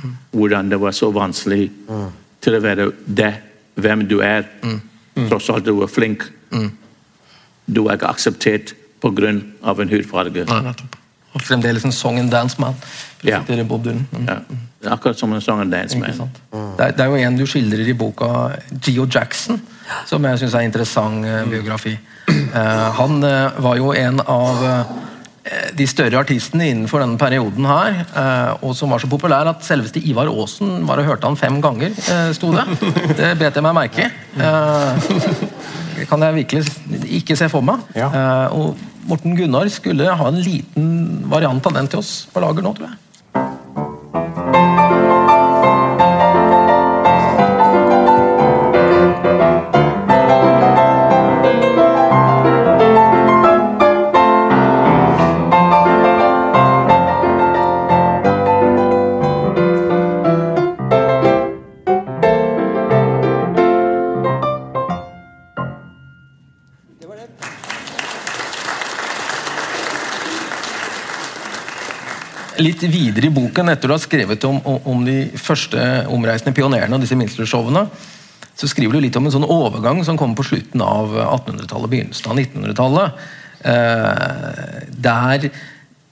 [0.00, 0.14] Mm.
[0.30, 2.06] Hvordan det var så vanskelig mm.
[2.40, 3.32] Til å være det,
[3.80, 4.46] hvem du er.
[4.62, 4.80] Mm.
[5.16, 5.28] mm.
[5.28, 6.24] Tross alt du er flink.
[6.50, 6.70] Mm.
[7.70, 9.30] Du er ikke akseptert pga.
[9.30, 10.46] en hudfarge.
[11.32, 12.74] Og fremdeles en song and dance-man.
[13.24, 13.40] Ja.
[13.46, 14.26] Mm.
[14.28, 14.40] ja.
[14.90, 16.10] Akkurat som en song and dance-man.
[16.50, 19.60] Det, er, det er jo en du skildrer i boka, Geo Jackson,
[20.06, 21.98] som jeg syns er en interessant uh, biografi.
[22.28, 24.64] Uh, han uh, var jo en av
[25.76, 28.02] de større artistene innenfor denne perioden her,
[28.60, 31.96] og som var så populær at selveste Ivar Aasen var og hørte han fem ganger,
[32.36, 32.66] sto det.
[33.16, 34.08] Det bet jeg meg merke i.
[35.96, 36.62] Det kan jeg virkelig
[37.22, 37.82] ikke se for meg.
[37.96, 38.08] Ja.
[38.52, 38.76] og
[39.08, 40.90] Morten Gunnar skulle ha en liten
[41.32, 42.96] variant av den til oss på lager nå, tror jeg.
[72.64, 75.80] Litt videre i boken, etter du har skrevet om, om de første
[76.12, 77.86] omreisende pionerene og disse minstrelshowene,
[78.60, 82.32] så skriver du litt om en sånn overgang som kommer på slutten av 1800-tallet, begynnelsen
[82.32, 83.28] av 1900-tallet.
[83.70, 85.50] Eh, der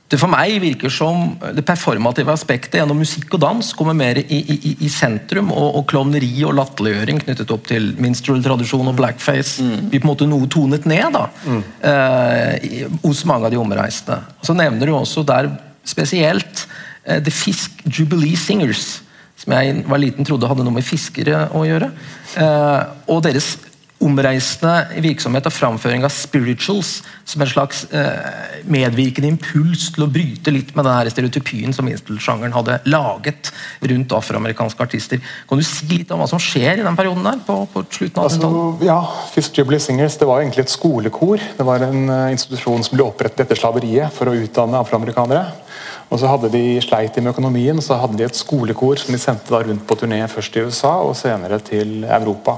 [0.08, 4.38] det for meg virker som det performative aspektet gjennom musikk og dans kommer mer i,
[4.40, 9.74] i, i sentrum, og, og klovneri og latterliggjøring knyttet opp til minstrel-tradisjon og blackface mm.
[9.90, 11.60] blir på en måte noe tonet ned da, mm.
[11.92, 14.22] eh, hos mange av de omreisende.
[14.40, 15.50] Så nevner du også der
[15.88, 16.66] spesielt
[17.08, 19.00] uh, The Fisk Jubilee Singers,
[19.38, 21.92] som jeg var liten trodde hadde noe med fiskere å gjøre.
[22.36, 23.56] Uh, og deres
[23.98, 30.52] omreisende virksomhet og framføring av spirituals som en slags uh, medvirkende impuls til å bryte
[30.54, 33.50] litt med denne stereotypien som minstrelsjangeren hadde laget
[33.82, 35.22] rundt afroamerikanske artister.
[35.50, 37.42] Kan du si litt om hva som skjer i den perioden der?
[37.48, 38.50] på, på slutten av altså,
[38.86, 38.98] ja,
[39.34, 41.42] Fisk Jubilee Singers det var egentlig et skolekor.
[41.58, 45.67] Det var en institusjon som ble opprettet etter slaveriet for å utdanne afroamerikanere.
[46.08, 49.52] Og så hadde de sleit med økonomien, så hadde de et skolekor som de sendte
[49.52, 52.56] da rundt på turné først i USA og senere til Europa.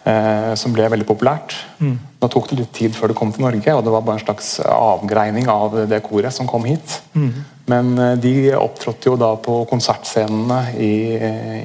[0.00, 1.52] Eh, som ble veldig populært.
[1.76, 1.98] Mm.
[2.22, 4.22] Nå tok det litt tid før det kom til Norge, og det var bare en
[4.22, 6.94] slags avgreining av det koret som kom hit.
[7.12, 7.34] Mm.
[7.68, 10.94] Men eh, de opptrådte jo da på konsertscenene i,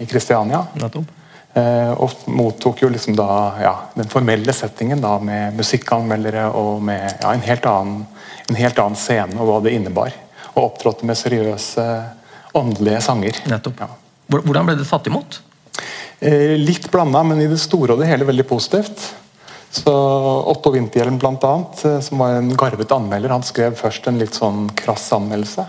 [0.02, 0.66] i Kristiania.
[1.56, 3.30] Eh, og mottok jo liksom da
[3.64, 8.04] ja, den formelle settingen da med musikkanmeldere og med ja, en, helt annen,
[8.50, 10.12] en helt annen scene og hva det innebar.
[10.56, 11.86] Og opptrådte med seriøse,
[12.56, 13.44] åndelige sanger.
[13.52, 13.84] Nettopp.
[13.84, 13.92] Ja.
[14.32, 15.40] Hvordan ble det tatt imot?
[16.20, 19.10] Eh, litt blanda, men i det store og det hele veldig positivt.
[19.76, 19.92] Så
[20.48, 24.70] Otto Winterhjelm annet, eh, som var en garvet anmelder, han skrev først en litt sånn
[24.76, 25.66] krass anmeldelse.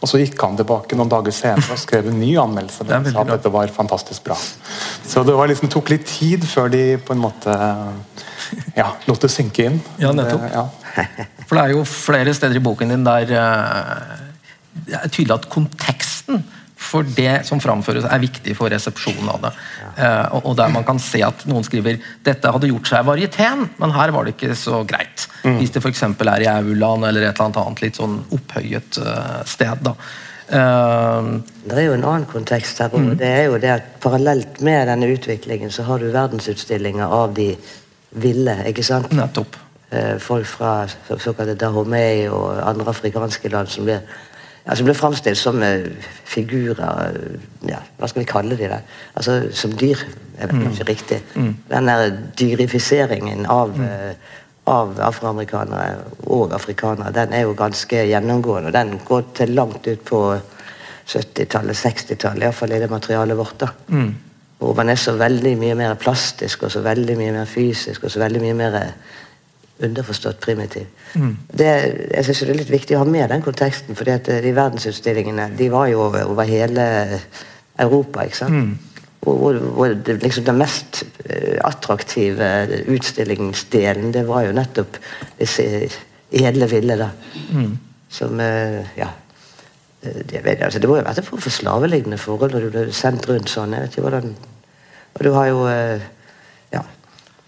[0.00, 2.86] Og Så gikk han tilbake noen dager senere og skrev en ny anmeldelse.
[2.88, 4.36] Det sa at dette var fantastisk bra.
[5.04, 7.52] Så det liksom, tok litt tid før de på en måte
[8.76, 9.76] ja, lot det synke inn.
[10.00, 10.40] Ja, nettopp.
[10.40, 11.26] Det, ja.
[11.44, 14.29] For det er jo flere steder i boken din der uh,
[14.86, 16.44] det er tydelig at konteksten
[16.80, 19.50] for det som framføres, er viktig for resepsjonen av det.
[19.98, 23.94] Uh, og, der man kan se at noen skriver dette hadde gjort seg varietén, men
[23.94, 25.26] her var det ikke så greit.
[25.44, 25.60] Mm.
[25.60, 26.02] Hvis det f.eks.
[26.08, 29.84] er i aulaen eller et eller annet litt sånn opphøyet uh, sted.
[29.84, 29.94] da.
[30.50, 31.36] Uh,
[31.68, 32.96] det er jo en annen kontekst her.
[32.96, 33.12] Mm.
[33.20, 37.52] det er jo det at Parallelt med denne utviklingen så har du verdensutstillinger av de
[38.24, 38.56] ville.
[38.72, 39.12] ikke sant?
[39.14, 39.66] Nettopp.
[40.22, 40.86] folk fra
[41.18, 44.04] såkalte Dahomey og andre afrikanske land som blir
[44.78, 45.86] som ble framstilt som uh,
[46.28, 47.16] figurer
[47.66, 48.82] ja, Hva skal vi kalle de det?
[49.18, 50.04] Altså som dyr.
[50.38, 50.68] Jeg vet mm.
[50.70, 51.18] ikke riktig.
[51.34, 51.50] Mm.
[51.70, 54.38] Den der dyrifiseringen av, uh,
[54.70, 58.70] av afroamerikanere og afrikanere, den er jo ganske gjennomgående.
[58.70, 60.22] og Den går til langt ut på
[61.10, 63.58] 70-tallet, 60-tallet, iallfall i det materialet vårt.
[63.60, 63.72] da.
[63.88, 64.10] Mm.
[64.60, 68.12] Hvor man er så veldig mye mer plastisk og så veldig mye mer fysisk og
[68.12, 68.76] så veldig mye mer
[69.82, 70.86] underforstått primitiv.
[71.14, 71.36] Mm.
[71.46, 71.70] Det,
[72.10, 75.50] jeg synes det er litt viktig å ha med den konteksten, for eh, de verdensutstillingene
[75.58, 76.86] de var jo over, over hele
[77.80, 78.26] Europa.
[78.26, 78.56] ikke sant?
[78.56, 78.76] Mm.
[79.28, 79.42] Og,
[79.76, 82.46] og det, liksom Den mest uh, attraktive
[82.88, 84.96] utstillingsdelen det var jo nettopp
[85.38, 85.66] disse
[86.30, 86.96] edle ville.
[86.96, 87.10] da.
[87.52, 87.74] Mm.
[88.10, 89.06] Som ja,
[90.02, 93.28] det, altså, det må jo vært en form for slavelignende forhold når du ble sendt
[93.28, 93.76] rundt sånn.
[93.76, 94.32] jeg vet ikke hvordan,
[95.14, 95.60] Og du har jo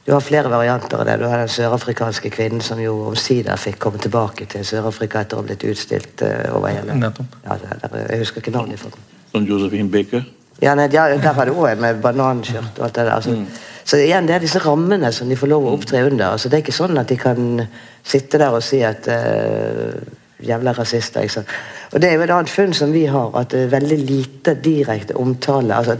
[0.07, 1.17] du har flere varianter av det.
[1.21, 5.43] Du har den sørafrikanske kvinnen som jo omsider fikk komme tilbake til Sør-Afrika etter å
[5.43, 7.11] ha blitt utstilt uh, over hele ja,
[7.55, 8.81] der, Jeg husker ikke navnet.
[8.83, 8.97] for
[9.31, 10.25] Som Josephine Baker?
[10.63, 13.15] Ja, nei, ja, der var det òg en med bananskjørt og alt det der.
[13.15, 13.47] Altså, mm.
[13.85, 16.35] Så igjen, det er disse rammene som de får lov å opptre under.
[16.35, 17.63] Altså, det er ikke sånn at de kan
[18.03, 20.03] sitte der og si at uh,
[20.43, 21.23] jævla rasister.
[21.23, 21.55] Ikke sant?
[21.93, 24.55] Og Det er jo et annet funn som vi har, at det er veldig lite
[24.59, 25.79] direkte omtale.
[25.79, 25.97] altså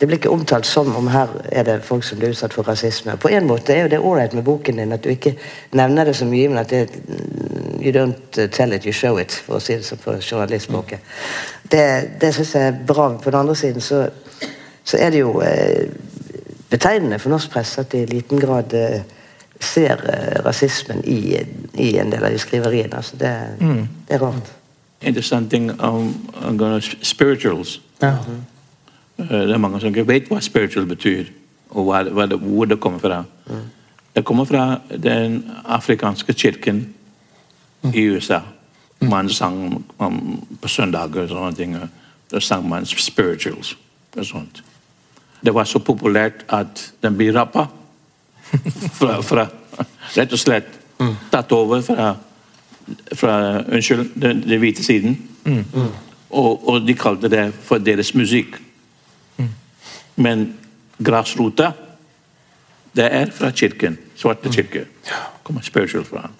[0.00, 3.18] det blir ikke omtalt som om her er det folk som blir utsatt for rasisme.
[3.20, 5.34] På en måte er jo det ålreit med boken din at du ikke
[5.76, 6.88] nevner det så mye, men at det
[7.80, 11.00] You don't uh, tell it, you show it, for å si det på journalistspråket.
[11.72, 11.84] Det,
[12.20, 13.06] det syns jeg er bra.
[13.16, 14.02] På den andre siden så,
[14.84, 15.88] så er det jo eh,
[16.68, 19.00] betegnende for norsk presse at de i liten grad eh,
[19.60, 21.40] ser eh, rasismen i,
[21.72, 23.00] i, en del av de skriveriene.
[23.00, 23.82] Altså det, mm.
[24.08, 24.52] det er rart.
[25.00, 26.12] Interessant ting om
[26.44, 27.80] um, spirituals.
[28.02, 28.10] Ja.
[28.10, 28.40] Mm -hmm.
[28.40, 28.49] Eh,
[29.28, 31.30] det er mange som ikke vet hva spiritual betyr,
[31.70, 33.24] og hva, hva det, hvor det kommer fra.
[33.46, 33.68] Mm.
[34.14, 34.64] Det kommer fra
[34.96, 36.94] den afrikanske kirken
[37.82, 37.92] mm.
[37.94, 38.40] i USA.
[39.00, 41.76] Man sang um, på søndager og sånne ting.
[42.30, 43.76] Da sang man spirituals
[44.16, 44.62] og sånt.
[45.44, 47.66] Det var så populært at den blir rappa.
[48.98, 49.46] Fra, fra,
[50.16, 50.72] rett og slett
[51.30, 52.08] tatt over fra,
[53.14, 55.16] fra Unnskyld, den, den hvite siden.
[55.44, 55.64] Mm.
[56.30, 58.58] Og, og de kalte det for deres musikk.
[60.20, 60.54] Men
[61.00, 61.72] grasrota,
[62.96, 63.98] det er fra kirken.
[64.16, 64.54] Svarte mm.
[64.54, 64.84] kirke.
[65.42, 66.30] Kommer spørsmål fra.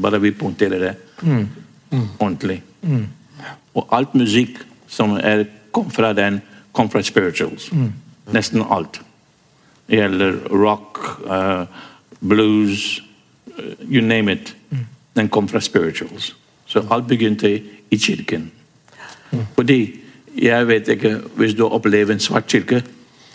[0.00, 1.48] Bare vi punkterer det mm.
[1.90, 2.08] mm.
[2.18, 2.62] ordentlig.
[2.82, 3.06] Mm.
[3.74, 6.40] Og alt musikk som er, kom fra den,
[6.72, 7.70] kom fra spirituals.
[8.32, 9.00] Nesten alt.
[9.90, 11.66] Det gjelder rock, uh,
[12.20, 13.02] blues,
[13.58, 14.56] uh, you name it.
[15.16, 16.36] Den kom fra spirituals.
[16.66, 18.50] Så alt begynte i kirken.
[19.54, 20.00] Fordi
[20.38, 22.82] jeg vet ikke Hvis du opplever en svart kirke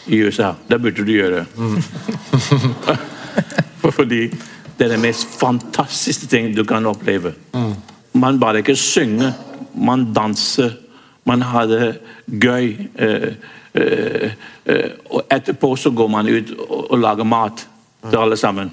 [0.08, 0.54] i USA.
[0.70, 1.46] Det burde du gjøre.
[1.58, 1.84] Mm.
[3.98, 4.22] Fordi
[4.78, 7.34] det er det mest fantastiske ting du kan oppleve.
[7.54, 7.74] Mm.
[8.14, 9.32] Man bare ikke synger,
[9.76, 10.72] man danser,
[11.26, 12.78] man har det gøy.
[12.96, 13.34] Eh,
[13.74, 14.32] eh,
[14.66, 17.68] eh, og etterpå så går man ut og, og lager mat
[18.10, 18.72] til alle sammen.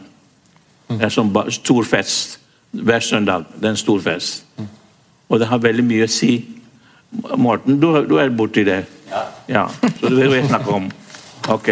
[0.88, 0.98] Mm.
[0.98, 2.40] Det er som stor fest
[2.70, 3.44] hver søndag.
[3.60, 4.44] Det er en stor fest.
[4.58, 4.66] Mm.
[5.28, 6.32] Og det har veldig mye å si.
[7.36, 8.84] Morten, du, du er borti det.
[9.10, 9.22] Ja.
[9.48, 9.68] ja.
[10.00, 10.90] Så vet hva jeg snakker om.
[11.48, 11.68] Ok.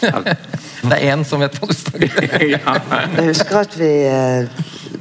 [0.88, 2.92] det er én som vet hva du snakker om.
[3.18, 4.60] Jeg husker at vi eh,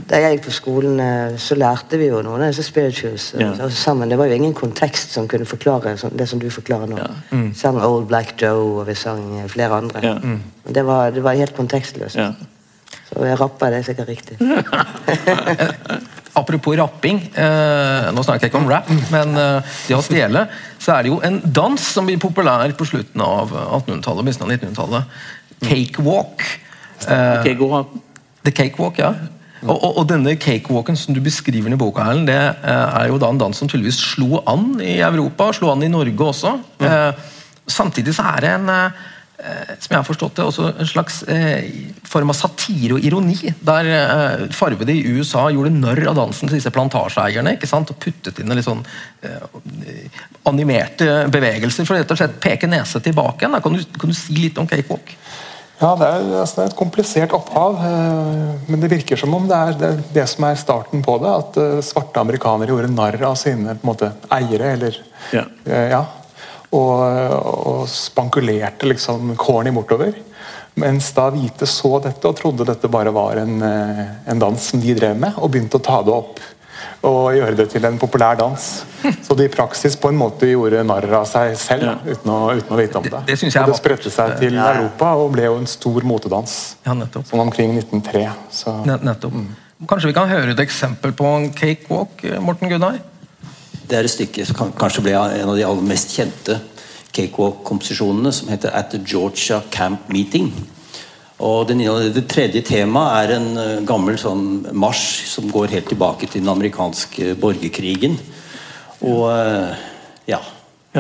[0.10, 3.52] Da jeg gikk på skolen, eh, så lærte vi jo noen av disse spirituals ja.
[3.54, 4.10] altså, sammen.
[4.10, 6.98] Det var jo ingen kontekst som kunne forklare det som du forklarer nå.
[6.98, 7.10] Ja.
[7.32, 7.52] Mm.
[7.56, 10.04] sang Old Black Joe, og vi sang eh, flere andre.
[10.04, 10.16] Ja.
[10.18, 10.42] Mm.
[10.66, 12.18] Det, var, det, var, helt kontekstløst.
[13.10, 14.38] Så jeg rappa det sikkert riktig.
[16.40, 20.46] apropos rapping eh, Nå snakker jeg ikke om rap, men eh, det å stjele.
[20.82, 24.54] Så er det jo en dans som blir populær på slutten av 1800-tallet, begynnelsen av
[24.56, 25.20] 1900-tallet.
[25.66, 26.48] Cakewalk.
[27.06, 27.52] Eh,
[28.48, 29.14] The Cakewalk, ja.
[29.60, 33.20] Og, og, og, denne cakewalken som du beskriver i boka, Erlend, det eh, er jo
[33.20, 36.54] da en dans som tydeligvis slo an i Europa, slo an i Norge også.
[36.80, 37.24] Eh,
[37.70, 39.02] samtidig så er det en Eh,
[39.40, 41.70] som jeg har forstått det, også en slags eh,
[42.08, 43.38] form av satire og ironi.
[43.64, 47.94] Der eh, farvede i USA gjorde narr av dansen til disse plantasjeeierne ikke sant?
[47.94, 48.84] og puttet inn litt sånn
[49.24, 50.10] eh,
[50.50, 53.46] animerte bevegelser for rett og slett peke nese tilbake.
[53.46, 53.62] igjen.
[53.64, 55.16] Kan du, kan du si litt om cakewalk?
[55.80, 57.80] Ja, det er, altså, det er, et komplisert opphav.
[57.88, 61.32] Eh, men det virker som om det er det, det som er starten på det.
[61.32, 65.48] At eh, svarte amerikanere gjorde narr av sine måte, eiere, eller ja.
[65.64, 66.04] ja
[66.76, 66.96] og,
[67.34, 70.14] og spankulerte liksom corny bortover.
[70.80, 74.80] Mens da hvite så dette og trodde dette bare var en, eh, en dans som
[74.80, 76.40] de drev med, og begynte å ta det opp
[77.08, 78.66] og gjøre det til en populær dans.
[79.24, 81.96] Så de i praksis på en måte gjorde narr av seg selv ja.
[82.04, 83.22] uten, å, uten, å, vite om det.
[83.28, 84.68] Det, det, og det spredte seg til ja.
[84.76, 86.58] Europa og ble jo en stor motedans.
[86.88, 88.26] Ja, sånn omkring 1903.
[88.62, 88.76] Så.
[88.88, 89.36] Nettopp.
[89.36, 89.88] Mm.
[89.88, 93.00] Kanskje vi kan høre et eksempel på en cakewalk, Morten Gunnar?
[93.90, 96.60] Det er et stykke som kanskje ble en av de aller mest kjente
[97.16, 100.52] cakewalk-komposisjonene, som heter 'At the Georgia Camp Meeting'.
[101.40, 101.80] Og den,
[102.14, 106.50] Det tredje temaet er en eh, gammel sånn marsj som går helt tilbake til den
[106.50, 108.20] amerikanske borgerkrigen.
[109.02, 109.76] Og eh,
[110.28, 110.40] ja,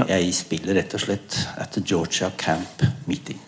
[0.07, 3.39] jeg spiller rett og slett 'At the Georgia Camp Meeting'.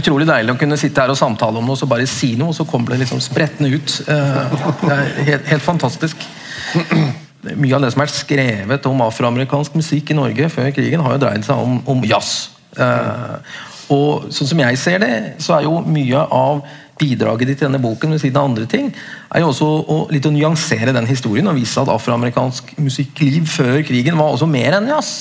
[0.00, 2.58] Utrolig deilig å kunne sitte her og samtale om noe, så bare si noe, og
[2.58, 3.96] så kommer det liksom sprettende ut.
[4.10, 6.28] Eh, det er helt, helt fantastisk.
[7.40, 11.22] Mye av det som er skrevet om afroamerikansk musikk i Norge før krigen, har jo
[11.24, 12.50] dreid seg om, om jazz.
[12.76, 13.58] Eh,
[13.90, 16.62] og sånn som jeg ser det, så er jo mye av
[17.00, 18.90] bidraget ditt i denne boken ved siden av andre ting,
[19.32, 23.80] er jo også å, litt å nyansere den historien og vise at afroamerikansk musikkliv før
[23.88, 25.14] krigen var også mer enn jazz.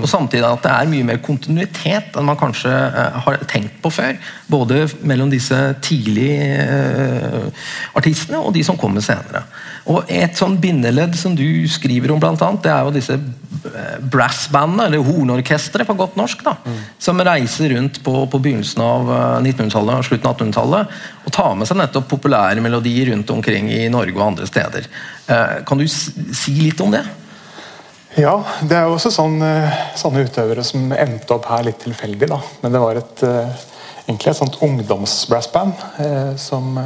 [0.00, 3.92] Og samtidig at det er mye mer kontinuitet enn man kanskje uh, har tenkt på
[3.92, 4.16] før.
[4.50, 9.44] Både mellom disse tidlige uh, artistene og de som kommer senere.
[9.90, 13.96] Og Et sånn bindeledd som du skriver om, blant annet, det er jo disse eh,
[13.98, 16.76] brassbandene, eller hornorkestre på godt norsk, da, mm.
[17.02, 19.10] som reiser rundt på, på begynnelsen av
[19.40, 23.88] 1900-tallet og slutten av 1800-tallet og tar med seg nettopp populære melodier rundt omkring i
[23.90, 24.86] Norge og andre steder.
[25.26, 27.02] Eh, kan du si litt om det?
[28.12, 28.34] Ja,
[28.68, 32.28] det er jo også sånne, eh, sånne utøvere som endte opp her litt tilfeldig.
[32.28, 32.40] da.
[32.60, 33.48] Men det var et, eh,
[34.06, 36.78] egentlig et sånt ungdomsbrassband eh, som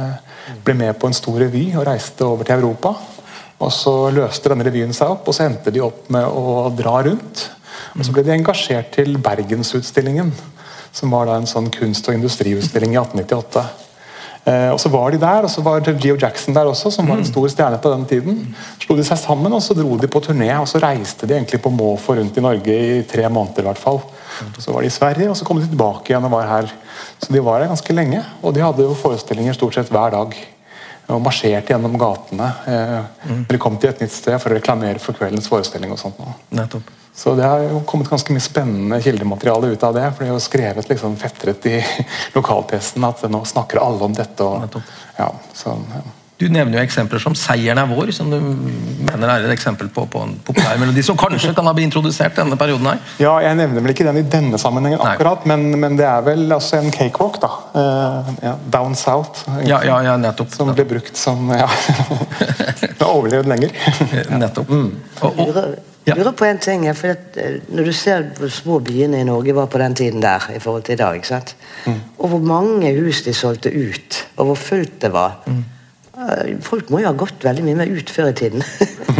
[0.63, 2.95] ble med på en stor revy og reiste over til Europa.
[3.59, 7.03] Og Så løste denne revyen seg opp, og så endte de opp med å dra
[7.03, 7.49] rundt.
[7.97, 10.31] Og Så ble de engasjert til Bergensutstillingen,
[10.93, 13.86] som var da en sånn kunst- og industriutstilling i 1898.
[14.47, 17.19] Eh, og så var de der, og så var Geo Jackson der også, som var
[17.19, 18.55] en stor stjerne på den tiden.
[18.79, 21.59] slo de seg sammen, og så dro de på turné, og så reiste de egentlig
[21.61, 23.65] på måfå rundt i Norge i tre måneder.
[23.65, 23.99] i hvert fall.
[24.57, 26.71] Så var de i Sverige, og så kom de tilbake igjen og var her.
[27.19, 30.37] Så de var her ganske lenge, og de hadde jo forestillinger stort sett hver dag.
[31.07, 32.47] Og marsjerte gjennom gatene.
[32.67, 33.43] Eh, mm.
[33.49, 35.91] Eller kom til et nytt sted for å reklamere for kveldens forestilling.
[35.91, 36.19] og sånt.
[36.51, 37.06] Nettopp.
[37.17, 40.05] Så det har jo kommet ganske mye spennende kildemateriale ut av det.
[40.13, 41.79] for det er jo skrevet liksom fetret i
[42.37, 44.45] lokalpressen at nå snakker alle om dette.
[44.45, 44.77] Og,
[45.17, 46.05] ja, så, ja.
[46.37, 50.03] Du nevner jo eksempler som 'Seieren er vår', som du mener er et eksempel på,
[50.05, 53.01] på en populær melodi som kanskje kan ha blitt introdusert denne perioden her?
[53.17, 56.45] Ja, Jeg nevner vel ikke den i denne sammenhengen akkurat, men, men, det er vel
[56.53, 57.49] altså en cakewalk, da.
[57.73, 59.49] Uh, ja, Down South.
[59.65, 60.53] Ja, ja, ja, nettopp.
[60.53, 61.65] Som ble brukt som Ja.
[63.01, 63.73] har overlevd lenger.
[64.45, 64.69] nettopp.
[64.69, 64.91] Mm.
[65.21, 69.21] Og, og, jeg lurer på en ting, for eh, Når du ser hvor små byene
[69.21, 71.23] i Norge var på den tiden der i forhold til i dag,
[71.85, 71.99] mm.
[72.17, 75.65] og hvor mange hus de solgte ut, og hvor fullt det var mm.
[76.17, 78.63] Eh, folk må jo ha gått veldig mye mer ut før i tiden.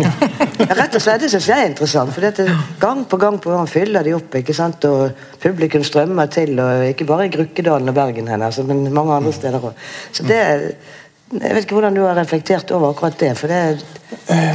[0.80, 2.14] Rett og slett, Det syns jeg er interessant.
[2.14, 2.48] for dette,
[2.82, 4.86] Gang på gang på gang fyller de opp, ikke sant?
[4.90, 5.12] og
[5.44, 6.58] publikum strømmer til.
[6.60, 9.78] og Ikke bare i Grukkedalen og Bergen, her, altså, men mange andre steder òg.
[10.18, 13.38] Jeg vet ikke hvordan du har reflektert over akkurat det.
[13.38, 13.86] for det,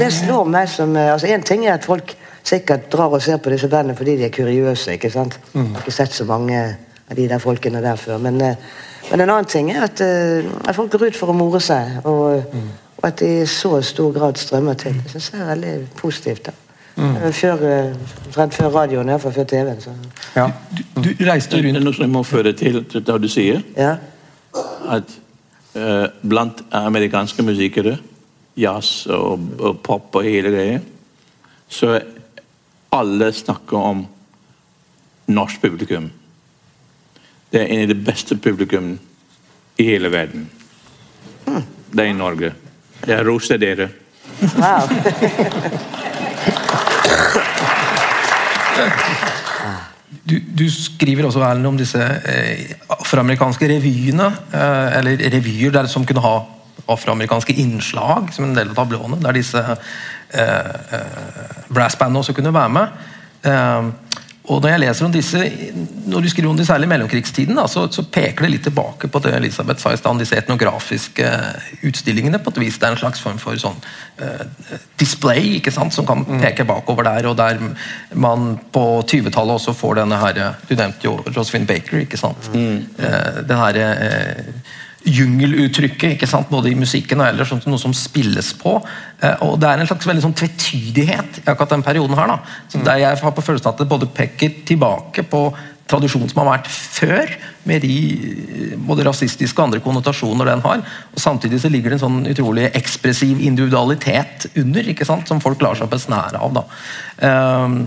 [0.01, 3.51] det slår meg som altså En ting er at folk sikkert drar og ser på
[3.53, 4.93] disse bandene fordi de er kuriøse.
[4.93, 5.39] ikke sant?
[5.53, 5.61] Mm.
[5.61, 6.63] Jeg har ikke sett så mange
[7.11, 8.19] av de der folkene der før.
[8.19, 8.57] Men, eh,
[9.11, 12.01] men en annen ting er at, eh, at, folk går ut for å more seg.
[12.05, 12.69] Og, mm.
[12.97, 14.95] og at de i så stor grad strømmer til.
[15.03, 16.47] Det syns jeg er veldig positivt.
[16.47, 16.53] da.
[16.97, 17.33] Mm.
[17.33, 17.57] Før,
[18.37, 19.79] rett før radioen, iallfall før TV-en.
[20.37, 20.51] Ja.
[20.77, 23.63] Du, du, reiste rundt Det er noe som jeg må føre til det du sier.
[23.77, 23.97] Ja.
[24.93, 25.15] At
[25.75, 27.97] eh, blant amerikanske musikere,
[28.57, 30.81] jazz og, og pop og hele greia,
[31.73, 31.95] så
[32.93, 34.07] alle snakker om
[35.33, 36.11] norsk publikum.
[37.53, 38.99] Det er en av de beste publikum
[39.81, 40.49] i hele verden.
[41.93, 42.53] Det er i Norge.
[43.07, 43.89] Jeg roser dere.
[44.57, 44.89] Wow.
[50.23, 56.07] Du, du, skriver også Erlend, om disse eh, afroamerikanske revyene, eh, eller revyer der, som
[56.07, 56.37] kunne ha
[56.93, 59.63] afroamerikanske innslag som en del av tablåene, der disse
[61.73, 63.03] brassbandene også kunne være med.
[63.45, 63.93] Eh,
[64.51, 65.41] og Når jeg leser om disse,
[66.11, 69.07] når du skriver om det særlig i mellomkrigstiden, da, så, så, peker det litt tilbake
[69.07, 71.29] på det Elisabeth sa i stand, disse etnografiske
[71.87, 72.41] utstillingene.
[72.43, 73.79] på et vis, Det er en slags form for sånn
[74.19, 74.43] uh,
[74.99, 76.43] display ikke sant, som kan mm.
[76.43, 77.31] peke bakover der.
[77.31, 77.63] og Der
[78.19, 82.03] man på 20-tallet også får denne her, Du nevnte jo Josephine Baker.
[82.03, 82.99] ikke sant, mm.
[82.99, 84.43] uh, den her, uh,
[85.05, 86.51] jungeluttrykket, ikke sant?
[86.53, 88.77] både i musikken og ellers, noe som spilles på.
[89.23, 92.17] Eh, og Det er en slags veldig sånn tvetydighet i akkurat den perioden.
[92.19, 92.39] her da.
[92.69, 92.85] Så mm.
[92.85, 95.53] der Jeg har på følelsen at det både peker tilbake på
[95.91, 97.33] tradisjonen som har vært før,
[97.69, 97.97] med de
[98.73, 100.85] eh, både rasistiske og andre konnotasjoner den har.
[101.13, 105.63] og Samtidig så ligger det en sånn utrolig ekspressiv individualitet under, ikke sant, som folk
[105.63, 106.61] lar seg besnære av.
[106.61, 106.65] da.
[107.23, 107.83] Um,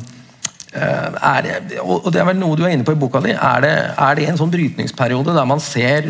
[0.75, 3.31] er det, og det er vel noe du er inne på i boka di.
[3.31, 6.09] Er det, er det en sånn brytningsperiode der man ser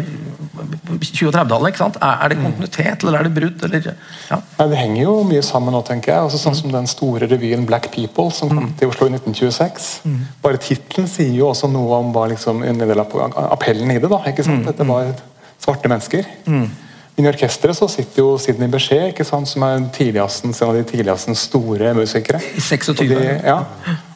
[0.55, 1.99] 20- og 30-tallet.
[2.09, 3.65] Er det kontinuitet, eller er det brudd?
[3.67, 3.89] Eller,
[4.29, 4.39] ja.
[4.59, 6.27] Nei, det henger jo mye sammen nå, tenker jeg.
[6.27, 8.73] Altså, sånn som Den store revyen Black People, som kom mm.
[8.79, 9.91] til Oslo i 1926.
[10.05, 10.17] Mm.
[10.45, 13.15] Bare tittelen sier jo også noe om hva liksom, en del av
[13.49, 14.11] appellen i det.
[14.11, 14.63] da, ikke sant?
[14.63, 14.71] Mm.
[14.71, 15.13] Dette var
[15.61, 16.27] svarte mennesker.
[16.47, 16.67] Mm.
[17.15, 21.35] I orkesteret så sitter jo Sidney Bechet, ikke sant, som er en av de tidligste
[21.39, 22.41] store musikere.
[22.57, 23.05] I 26 år.
[23.07, 23.59] de, ja,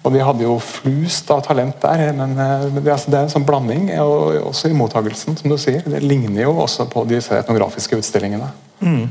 [0.09, 2.09] og de hadde jo flust av talent der.
[2.17, 5.53] Men, eh, men det, altså, det, er en sånn blanding, og også i mottagelsen, som
[5.53, 5.85] du sier.
[5.85, 8.49] Det ligner jo også på disse etnografiske utstillingene.
[8.81, 9.05] Mm.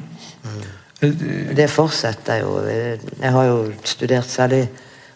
[1.54, 2.58] Det fortsetter jo.
[2.66, 4.64] Jeg har jo studert særlig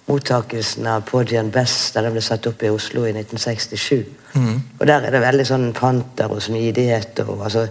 [0.06, 4.06] mottakelsen av Podian Best da den ble satt opp i Oslo i 1967.
[4.34, 4.54] Mm.
[4.78, 7.24] Og Der er det veldig sånn panter og smidighet.
[7.26, 7.66] og altså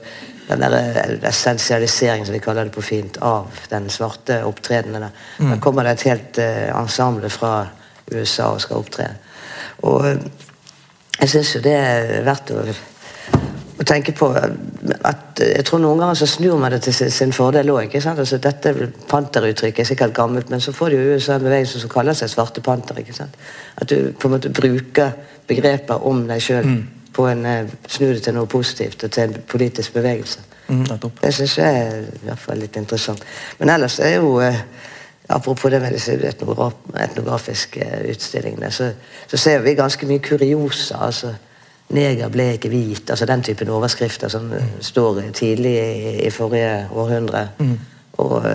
[0.52, 5.08] den der eh, essensialiseringen, som vi kaller det på fint, av den svarte opptredenen.
[5.40, 5.54] Mm.
[5.54, 7.54] Da kommer det et helt uh, ensemble fra
[8.12, 9.10] USA og skal opptre.
[9.88, 10.16] Og uh,
[11.20, 16.18] jeg syns jo det er verdt å, å, tenke på at Jeg tror noen ganger
[16.18, 17.94] så snur man det til sin, sin fordel òg.
[17.98, 18.74] Altså, dette
[19.10, 22.30] panteruttrykket er sikkert gammelt, men så får de jo USA en bevegelse som kaller seg
[22.30, 23.02] svarte panter.
[23.02, 25.14] At du på en måte bruker
[25.50, 26.66] begreper om deg sjøl.
[26.66, 26.82] Mm
[27.14, 30.44] på en eh, snu det til noe positivt og til en politisk bevegelse.
[30.68, 30.86] Mm,
[31.22, 33.24] det syns jeg er i hvert fall litt interessant.
[33.60, 34.62] Men ellers er jo eh,
[35.32, 38.92] Apropos det med disse etnografiske utstillingene, så,
[39.28, 41.06] så, ser vi ganske mye kuriosa.
[41.08, 41.34] altså
[41.92, 43.10] Neger ble ikke hvit.
[43.10, 44.80] altså Den typen overskrifter som mm.
[44.82, 47.48] står tidlig i, i forrige århundre.
[47.60, 47.78] Mm.
[48.24, 48.46] Og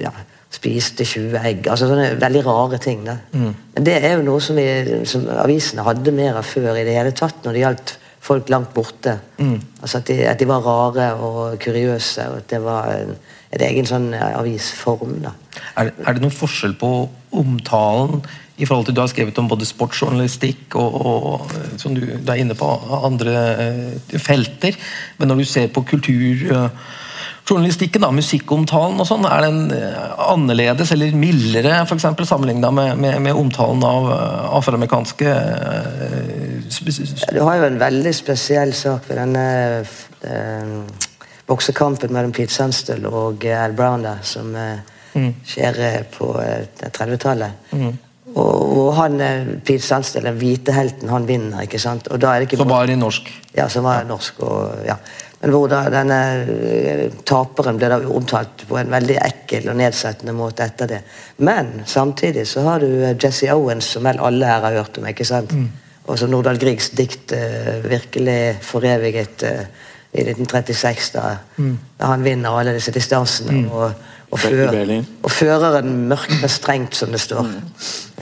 [0.00, 0.12] ja,
[0.52, 1.66] spiste 20 egg.
[1.68, 3.06] altså Sånne veldig rare ting.
[3.06, 3.16] da.
[3.32, 3.54] Mm.
[3.74, 6.96] Men det er jo noe som, vi, som avisene hadde mer av før i det
[6.96, 9.16] hele tatt når det gjaldt folk langt borte.
[9.38, 9.58] Mm.
[9.80, 13.16] Altså at de, at de, var rare og kuriøse, og at det var en,
[13.52, 15.18] en egen sånn avisform.
[15.26, 15.32] da.
[15.76, 16.90] Er, er, det noen forskjell på
[17.36, 18.22] omtalen
[18.60, 21.24] i forhold til Du har skrevet om både sportsjournalistikk og, og
[21.80, 22.68] som du, er inne på
[23.02, 24.72] andre uh, felter.
[25.18, 31.16] Men når du ser på kulturjournalistikken, da, musikkomtalen og sånn, er den eh, annerledes eller
[31.16, 34.18] mildere for eksempel, sammenligna med, med, med, omtalen av uh,
[34.60, 35.36] afroamerikanske uh,
[37.32, 39.46] Du har jo en veldig spesiell sak ved denne
[41.46, 45.32] boksekampen mellom Pete Sunstall og Al Brown der, som mm.
[45.46, 45.82] skjer
[46.14, 46.30] på
[46.82, 47.74] 30-tallet.
[47.74, 47.90] Mm.
[48.32, 49.18] Og, og, han,
[49.64, 51.66] Pete Sunstall, den hvite helten, han vinner.
[51.66, 52.08] ikke sant?
[52.08, 53.28] Og da er det ikke som var i norsk?
[53.56, 54.40] Ja, som var norsk.
[54.46, 54.96] og ja
[55.42, 60.34] men hvor da denne eh, taperen ble da omtalt på en veldig ekkel og nedsettende
[60.38, 61.00] måte etter det.
[61.42, 65.08] Men samtidig så har du eh, Jesse Owens, som vel alle her har hørt om.
[65.10, 65.50] ikke sant?
[65.50, 65.66] Mm.
[66.06, 69.60] Og som Nordahl Griegs dikt uh, virkelig foreviget uh,
[70.12, 71.76] i 1936, da, mm.
[71.98, 73.62] da, han vinner alle disse distansene.
[73.62, 73.70] Mm.
[73.72, 77.44] og og, fører, og føreren og strengt, som det står.
[77.44, 77.72] Mm.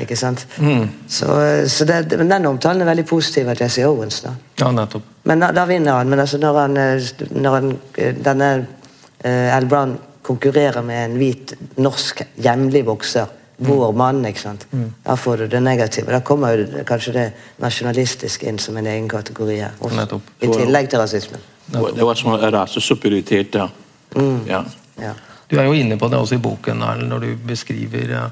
[0.02, 0.42] Ikke sant?
[0.58, 0.88] Mm.
[1.06, 1.26] Så,
[1.70, 4.18] så det, men den omtalen er veldig positiv av Jesse Owens.
[4.24, 4.32] da.
[4.58, 5.06] Ja, nettopp.
[5.30, 6.10] Men da, da vinner han.
[6.10, 9.94] Men altså når, han, eh, når han, eh, denne uh, Al Brown
[10.26, 13.30] konkurrerer med en hvit, norsk, hjemlig bokser
[13.60, 14.02] vår mm.
[14.02, 14.66] mann, ikke sant?
[14.72, 14.90] Mm.
[15.06, 16.10] da får du det negative.
[16.10, 17.26] Da kommer jo kanskje det
[17.62, 19.78] nasjonalistiske inn som en egen kategori her.
[19.78, 21.50] Også, I tillegg til rasismen.
[21.70, 23.68] Det var som rasesuperioritet, ja.
[24.16, 24.40] Mm.
[24.48, 24.64] ja.
[25.00, 25.12] ja.
[25.50, 28.30] Du er jo inne på det også i boken når du beskriver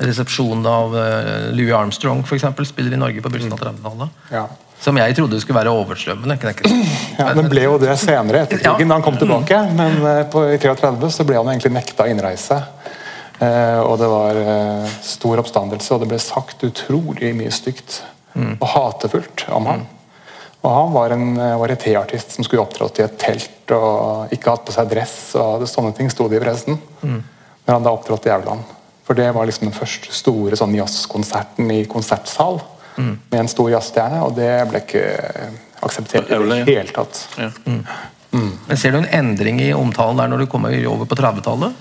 [0.00, 4.20] resepsjonen av eh, Louis Armstrong eksempel, spiller i Norge på begynnelsen av 30-tallet.
[4.32, 4.46] Ja.
[4.80, 6.38] Som jeg trodde skulle være overstrømmende.
[7.20, 9.58] Ja, Den ble jo det senere, etter krigen, da han kom tilbake.
[9.76, 12.62] Men eh, på, i 33 så ble han egentlig nekta innreise.
[13.40, 18.00] Eh, og det var eh, stor oppstandelse, og det ble sagt utrolig mye stygt
[18.32, 18.54] mm.
[18.56, 19.84] og hatefullt om ham.
[20.60, 24.66] Og han var en eh, varietéartist som skulle opptrådt i et telt og ikke hatt
[24.66, 25.16] på seg dress.
[25.40, 26.76] og det, Sånne ting sto det i pressen.
[27.00, 27.22] Mm.
[27.64, 28.76] Når han da opptrådte i Auland.
[29.06, 32.60] For det var liksom den første store sånn jazzkonserten i konsertsal
[32.96, 33.14] mm.
[33.32, 35.04] med en stor jazzstjerne, og det ble ikke
[35.80, 36.38] akseptert i
[36.68, 37.24] det hele tatt.
[37.40, 37.48] Ja.
[37.64, 37.80] Mm.
[38.32, 38.50] Mm.
[38.66, 41.80] Men Ser du en endring i omtalen der når du kommer over på 30-tallet?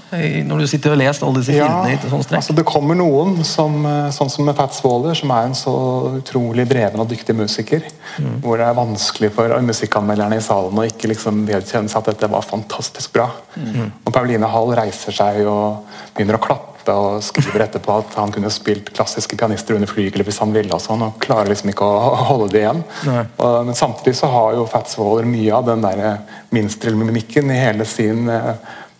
[0.50, 2.10] Når du sitter og leser alle disse ja, kildene?
[2.10, 5.58] sånn altså Det kommer noen, som, eh, sånn som med Fats Waller, som er en
[5.58, 5.76] så
[6.18, 7.86] utrolig dreven og dyktig musiker.
[8.18, 8.40] Mm.
[8.46, 12.32] Hvor det er vanskelig for musikkanmelderne i salen å ikke liksom vedkjenne seg at dette
[12.34, 13.30] var fantastisk bra.
[13.56, 13.92] Mm.
[14.06, 15.86] Og Pauline Hall reiser seg og
[16.16, 20.42] begynner å klappe og skriver etterpå at han kunne spilt klassiske pianister under flygelet hvis
[20.44, 20.74] han ville.
[20.74, 22.84] og sånn, og klarer liksom ikke å holde det igjen.
[23.38, 26.04] Og, men samtidig så har jo Fats Waller mye av den der
[26.56, 28.52] minstrelmimikken i hele sin eh,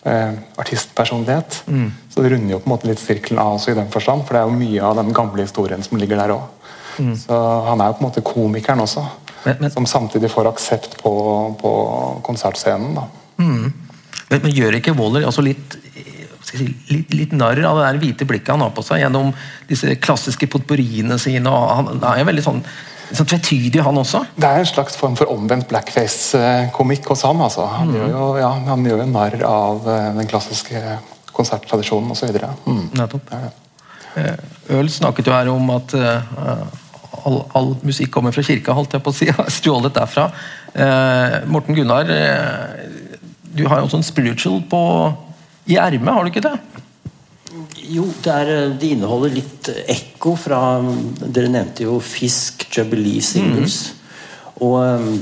[0.04, 1.64] eh, artistpersonlighet.
[1.68, 1.90] Mm.
[2.10, 4.36] Så det runder jo på en måte litt sirkelen av oss i den forstand, for
[4.36, 6.48] det er jo mye av den gamle historien som ligger der òg.
[7.00, 7.16] Mm.
[7.18, 7.36] Så
[7.70, 9.06] han er jo på en måte komikeren også,
[9.46, 11.14] men, men, som samtidig får aksept på,
[11.62, 11.72] på
[12.28, 12.98] konsertscenen.
[12.98, 13.06] da.
[13.40, 13.70] Mm.
[14.30, 15.78] Men, men, gjør ikke Waller altså litt
[16.58, 19.32] si, litt, litt, narr av det der hvite blikket han har på seg gjennom
[19.70, 21.52] disse klassiske potpurriene sine.
[21.52, 22.60] og Han er jo veldig sånn,
[23.12, 24.24] sånn tvetydig, han også.
[24.36, 27.46] Det er en slags form for omvendt blackface-komikk hos ham.
[27.46, 27.68] Altså.
[27.78, 27.98] Han, mm.
[28.00, 30.84] gjør jo, ja, han gjør jo narr av eh, den klassiske
[31.40, 32.38] konserttradisjonen osv.
[32.66, 32.86] Mm.
[33.00, 33.34] Nettopp.
[33.34, 33.56] Ja, ja.
[34.20, 36.66] Eh, Øl snakket jo her om at uh,
[37.26, 39.30] all, all, musikk kommer fra kirka, holdt jeg på å si.
[39.60, 40.30] Stjålet derfra.
[40.74, 43.18] Uh, Morten Gunnar, uh,
[43.56, 44.82] du har jo også en spiritual på
[45.70, 46.58] i ermet, har du ikke det?
[47.90, 50.62] Jo, det, er, eh, det, inneholder litt ekko fra
[51.22, 53.80] Dere nevnte jo Fisk Jubilee Singles.
[53.90, 54.00] Mm.
[54.66, 55.14] Og um,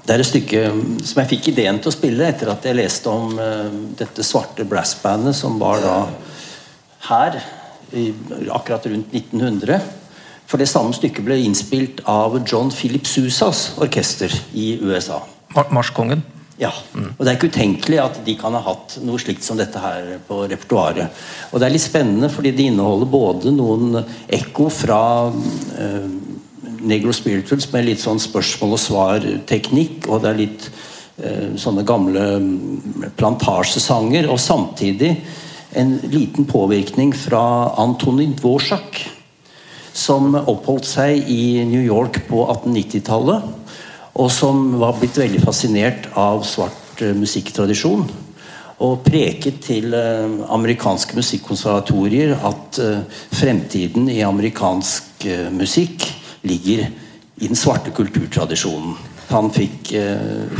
[0.00, 0.64] det er et stykke
[1.06, 4.66] som jeg fikk ideen til å spille etter at jeg leste om uh, dette svarte
[4.68, 5.96] brassbandet som var da
[7.08, 7.40] her
[7.96, 8.10] i,
[8.52, 9.80] akkurat rundt 1900.
[10.50, 15.22] For det samme stykket ble innspilt av John Philip Susas orkester i USA.
[15.54, 16.22] Marskongen?
[16.60, 16.70] Ja,
[17.16, 20.18] og Det er ikke utenkelig at de kan ha hatt noe slikt som dette her
[20.26, 21.08] på repertoaret.
[21.54, 25.02] Og det er litt spennende, fordi det inneholder både noen ekko fra
[25.80, 26.10] eh,
[26.84, 30.66] Negro Spirituals med litt sånn spørsmål og svar-teknikk, og det er litt
[31.24, 35.14] eh, sånne gamle mm, plantasjesanger, og samtidig
[35.80, 39.00] en liten påvirkning fra Antonin Dvorak,
[39.96, 43.59] som oppholdt seg i New York på 1890-tallet
[44.18, 48.06] og som var blitt veldig fascinert av svart uh, musikktradisjon.
[48.80, 56.06] Og preket til uh, amerikanske musikkonservatorier at uh, fremtiden i amerikansk musikk
[56.48, 56.86] ligger
[57.40, 58.94] i den svarte kulturtradisjonen.
[59.30, 59.92] Han fikk,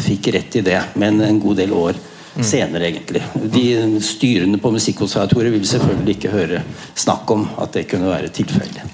[0.05, 2.45] fikk, rett i det, men en god del år mm.
[2.45, 3.23] senere, egentlig.
[3.35, 3.65] De
[4.05, 6.61] styrende på musikkonservatoriet vil selvfølgelig ikke høre
[6.93, 8.85] snakk om at det kunne være tilfellet.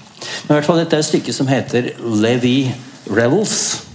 [0.47, 1.91] Men i hvert fall dette er et stykke som heter
[2.23, 2.71] Levy
[3.11, 3.86] Revels eh,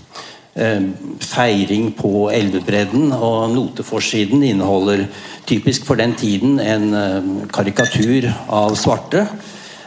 [0.52, 3.12] feiring på elvebredden.
[3.16, 5.06] Og noteforsiden inneholder
[5.48, 9.26] typisk for den tiden en eh, karikatur av svarte.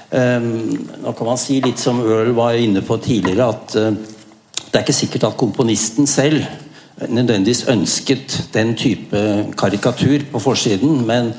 [0.09, 0.41] Eh,
[1.03, 3.91] nå kan man si litt som Earl var inne på tidligere, at eh,
[4.65, 6.41] det er ikke sikkert at komponisten selv
[6.95, 9.21] nødvendigvis ønsket den type
[9.59, 11.33] karikatur på forsiden, men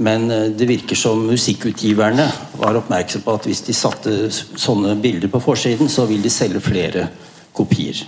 [0.00, 2.24] men eh, det virker som musikkutgiverne
[2.60, 6.62] var oppmerksom på at hvis de satte sånne bilder på forsiden, så vil de selge
[6.64, 7.08] flere
[7.56, 8.00] kopier.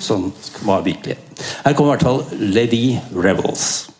[0.00, 0.32] Som
[0.66, 1.18] var virkelige.
[1.64, 3.90] Her kommer i hvert fall Lady Revels.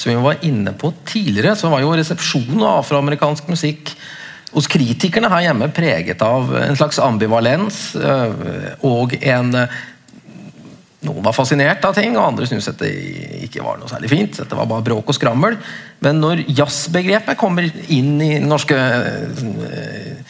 [0.00, 3.94] Som vi var inne på tidligere, så var jo resepsjonen av afroamerikansk musikk
[4.50, 9.54] hos kritikerne her hjemme preget av en slags ambivalens øh, og en
[11.00, 12.90] noen var fascinert av ting, og andre syntes at det
[13.46, 14.36] ikke var noe særlig fint.
[14.36, 15.56] Dette var bare bråk og skrammel.
[16.04, 20.20] Men når jazzbegrepet kommer inn i den norske øh,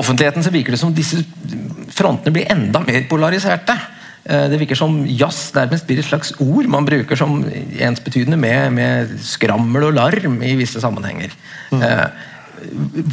[0.00, 1.22] offentligheten, så virker det som disse
[1.94, 3.76] frontene blir enda mer polariserte.
[4.24, 8.74] Eh, det virker som jazz nærmest blir et slags ord man bruker som ensbetydende med,
[8.76, 11.32] med skrammel og larm i visse sammenhenger.
[11.72, 11.82] Mm.
[11.86, 12.06] Eh,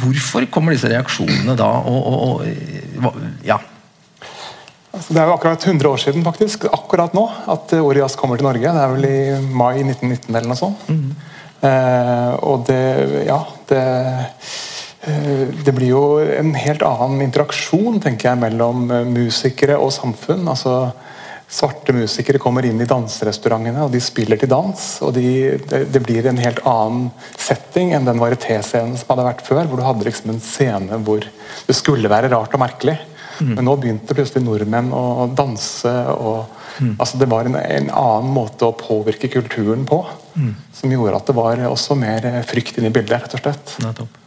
[0.02, 1.70] hvorfor kommer disse reaksjonene da?
[1.88, 2.44] Og, og,
[3.00, 3.56] og ja.
[4.92, 8.36] Altså, det er jo akkurat 100 år siden faktisk, akkurat nå at Ordet Jazz kommer
[8.36, 8.72] til Norge.
[8.72, 9.18] Det er vel i
[9.52, 10.88] mai 1919 eller noe sånt.
[10.92, 11.10] Mm.
[11.68, 12.82] Eh, og det
[13.28, 13.40] Ja,
[13.70, 14.24] det Eh,
[15.64, 20.46] det blir jo en helt annen interaksjon tenker jeg, mellom eh, musikere og samfunn.
[20.48, 20.90] altså
[21.48, 24.82] Svarte musikere kommer inn i danserestaurantene og de spiller til dans.
[25.00, 27.06] og de, det, blir en helt annen
[27.40, 29.62] setting enn den varieté-scenen som hadde vært før.
[29.64, 32.98] Hvor du hadde liksom en scene hvor det skulle være rart og merkelig.
[33.38, 33.54] Mm.
[33.54, 35.94] Men nå begynte plutselig nordmenn å danse.
[36.12, 36.44] og
[36.82, 36.94] mm.
[36.98, 40.02] altså Det var en, en, annen måte å påvirke kulturen på.
[40.36, 40.52] Mm.
[40.76, 43.78] Som gjorde at det var også mer frykt inn i bildet, rett og slett.
[43.86, 44.24] Nettopp.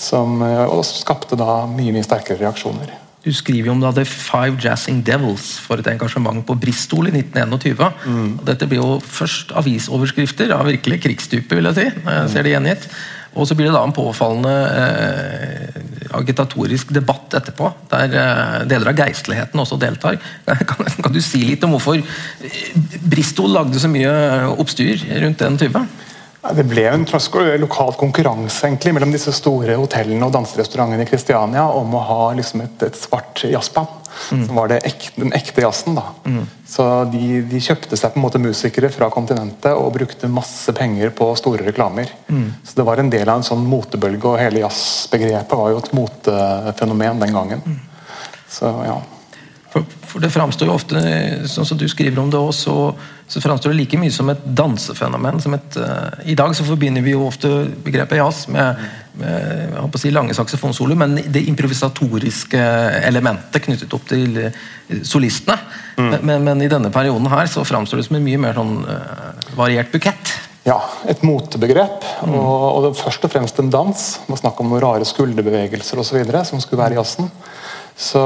[0.00, 3.00] Som eh, også skapte da mye mye sterkere reaksjoner.
[3.24, 7.14] Du skriver jo om da The Five Jazzing Devils for et engasjement på Bristol i
[7.14, 7.80] 1921.
[8.04, 8.30] Mm.
[8.44, 11.86] Dette blir jo først avisoverskrifter av virkelig krigstype, vil jeg si.
[12.04, 12.88] når jeg ser det gjengitt.
[13.34, 15.80] Og så blir det da en påfallende eh,
[16.14, 20.20] agitatorisk debatt etterpå, der eh, deler av geistligheten også deltar.
[20.68, 21.98] Kan, kan, du si litt om hvorfor
[23.08, 24.12] Bristol lagde så mye
[24.52, 25.80] oppstyr rundt den type?
[26.52, 27.06] Det ble en
[27.62, 32.60] lokal konkurranse egentlig mellom disse store hotellene og danserestaurantene i Kristiania om å ha liksom
[32.66, 34.02] et, et, svart jazzband.
[34.30, 34.42] Mm.
[34.46, 35.96] Som var ekte, den ekte jazzen.
[35.96, 36.04] da.
[36.28, 36.44] Mm.
[36.68, 41.10] Så de, de, kjøpte seg på en måte musikere fra kontinentet og brukte masse penger
[41.16, 42.12] på store reklamer.
[42.28, 42.52] Mm.
[42.62, 45.92] Så Det var en del av en sånn motebølge, og hele jazzbegrepet var jo et
[45.96, 47.64] motefenomen den gangen.
[47.64, 47.80] Mm.
[48.54, 49.00] Så ja.
[50.14, 51.00] For, det framstår jo ofte,
[51.50, 52.74] sånn som du skriver om det også,
[53.26, 55.40] så framstår det like mye som et dansefenomen.
[55.42, 57.50] Som et, uh, I dag så forbinder vi jo ofte
[57.82, 58.78] begrepet jazz med,
[59.18, 62.62] med jeg si lange saksofonsoloer, men det improvisatoriske
[63.10, 64.62] elementet knyttet opp til uh,
[65.02, 65.58] solistene.
[65.98, 66.14] Mm.
[66.14, 69.50] Men, men, i denne perioden her så framstår det som en mye mer sånn uh,
[69.58, 70.36] variert bukett.
[70.62, 70.78] Ja,
[71.10, 72.06] et motebegrep.
[72.22, 72.38] Mm.
[72.38, 74.06] Og, og, først og fremst en dans.
[74.30, 76.22] Man snakker om noen rare skulderbevegelser osv.
[76.46, 77.34] som skulle være i jazzen.
[77.96, 78.20] Så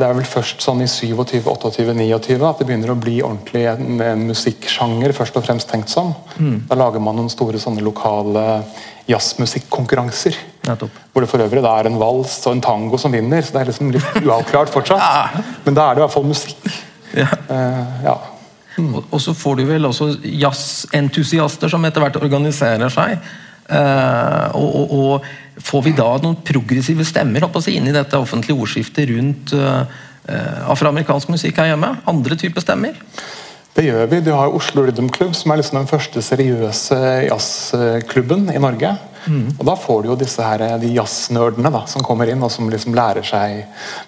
[0.00, 3.66] Det er vel først sånn i 27, 28, 29 at det begynner å bli ordentlig
[3.68, 6.14] en, en musikksjanger, først og fremst tenkt som.
[6.38, 6.62] Mm.
[6.70, 8.62] Da lager man noen store sånne lokale
[9.10, 10.38] jazzmusikkonkurranser.
[10.70, 13.62] Hvor det for øvrig da er en vals og en tango som vinner, så det
[13.62, 15.36] er liksom litt uavklart fortsatt.
[15.66, 16.80] Men da er det i hvert fall musikk.
[17.16, 17.28] Ja.
[17.50, 18.16] Uh, ja.
[18.78, 18.94] Mm.
[18.94, 23.18] Og, og, så får du vel også jazzentusiaster som etter hvert organiserer seg.
[23.70, 28.56] Uh, og, og, og Får vi da noen progressive stemmer si, inn i dette offentlige
[28.56, 29.84] ordskiftet rundt uh,
[30.70, 31.94] afroamerikansk musikk her hjemme?
[32.10, 32.96] Andre typer stemmer?
[33.76, 34.22] Det gjør vi.
[34.24, 36.98] Du har Oslo Rhythm Club, som er liksom den første seriøse
[37.28, 38.96] jazzklubben i Norge.
[39.26, 39.56] Mm.
[39.58, 42.94] Og Da får du jo disse her, de jazznerdene som kommer inn og som liksom
[42.96, 43.64] lærer seg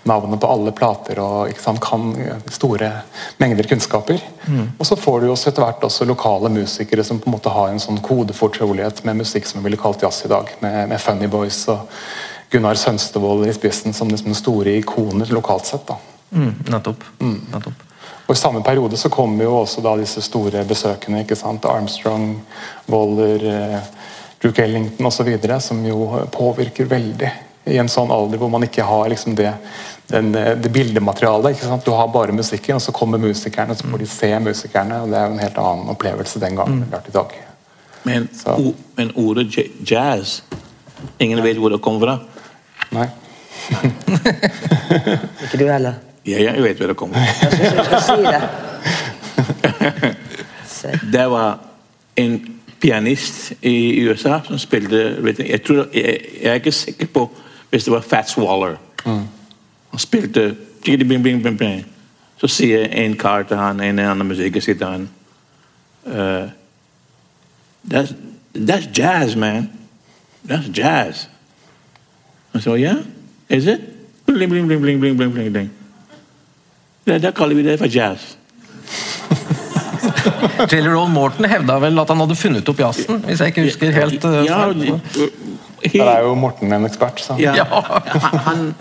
[0.08, 2.12] navnet på alle plater og sant, kan
[2.50, 2.90] store
[3.42, 4.22] mengder kunnskaper.
[4.46, 4.72] Mm.
[4.78, 7.70] Og så får du jo etter hvert også lokale musikere som på en måte har
[7.72, 11.30] en sånn kodefortrolighet med musikk som vi ville kalt jazz i dag, med, med Funny
[11.30, 11.88] Boys og
[12.52, 15.86] Gunnar Sønstevold i spissen som liksom store ikoner lokalt sett.
[15.88, 15.96] da.
[16.32, 17.04] Mm, nettopp.
[17.20, 17.40] Mm.
[17.52, 17.88] nettopp.
[18.26, 21.20] Og I samme periode så kommer jo også da disse store besøkende.
[21.20, 21.64] ikke sant?
[21.64, 22.40] Armstrong,
[22.88, 23.80] Waller, eh,
[24.42, 25.30] Duke Ellington osv.
[25.60, 27.30] Som jo påvirker veldig
[27.64, 29.52] i en sånn alder hvor man ikke har liksom det,
[30.10, 31.54] den, det bildematerialet.
[31.54, 31.84] ikke sant?
[31.86, 35.02] Du har bare musikken, og så kommer musikerne, og så får de se musikerne.
[35.02, 36.90] og Det er jo en helt annen opplevelse den gangen mm.
[36.92, 37.28] vært i dag.
[38.02, 38.26] Men,
[38.58, 39.46] o, men ordet
[39.86, 40.42] jazz
[41.22, 42.14] Ingen vet hvor det kommer fra?
[42.94, 43.08] Nei.
[45.44, 45.94] ikke du heller?
[46.26, 47.22] Ja, jeg vet hvor det kommer fra.
[47.26, 48.42] Jeg syns du skal si det.
[51.16, 51.58] det var
[52.22, 52.36] en
[52.82, 55.02] pianist i USA som spilte
[55.38, 57.28] jeg, tror, jeg, jeg, er ikke sikker på
[57.70, 58.76] hvis det var Fats Waller.
[59.06, 59.24] Mm.
[59.90, 61.86] Han spilte bing, bing, bing.
[62.36, 65.08] Så sier en kar til han, en annen musiker sier til han
[66.06, 66.50] uh,
[67.88, 69.70] that's, jazz, man.
[70.48, 71.28] That's jazz.
[72.52, 73.02] Han sier, yeah?
[73.48, 73.80] Is it?
[74.26, 75.70] Bling, bling, bling, bling, bling, bling, bling.
[77.06, 78.36] Da kaller vi det for jazz.
[80.70, 83.94] Jelly Roll Morton hevda vel at han hadde funnet opp jazzen, hvis jeg ikke husker
[83.96, 84.60] helt uh, ja,
[85.82, 87.36] Der er jo Morten en ekspert, så.
[87.40, 87.66] Ja.
[88.46, 88.72] han,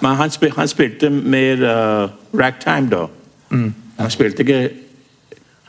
[0.00, 3.06] men han, spil, han, spilte mer uh, ragtime da.
[3.50, 3.70] Mm.
[4.00, 4.62] Han spilte ikke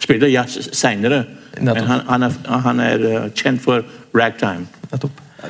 [0.02, 1.26] spilte jazz seinere,
[1.60, 3.84] Men han, han, er, han er uh, kjent for
[4.16, 4.66] ragtime.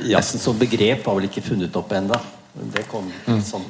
[0.08, 2.18] Jazzen som begrep har vel ikke funnet opp ennå.
[2.54, 3.08] Det kom
[3.48, 3.64] sånn?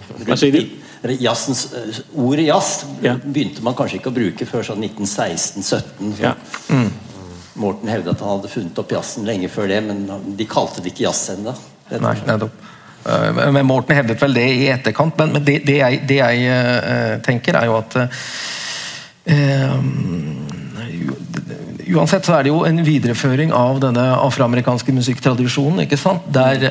[1.21, 6.13] Jazzens, eh, ordet jazz begynte man kanskje ikke å bruke før sånn 1916-17.
[6.21, 6.33] Ja.
[6.69, 6.89] Mm.
[7.61, 10.05] Morten hevda at han hadde funnet opp jazzen lenge før det, men
[10.37, 11.53] de kalte det ikke jazz ennå.
[13.01, 17.15] Uh, men Morten hevdet vel det i etterkant, men, det, det, jeg, det jeg uh,
[17.25, 18.05] tenker, er jo at uh,
[21.89, 26.27] Uansett så er det jo en videreføring av denne afroamerikanske musikktradisjonen, ikke sant?
[26.33, 26.67] der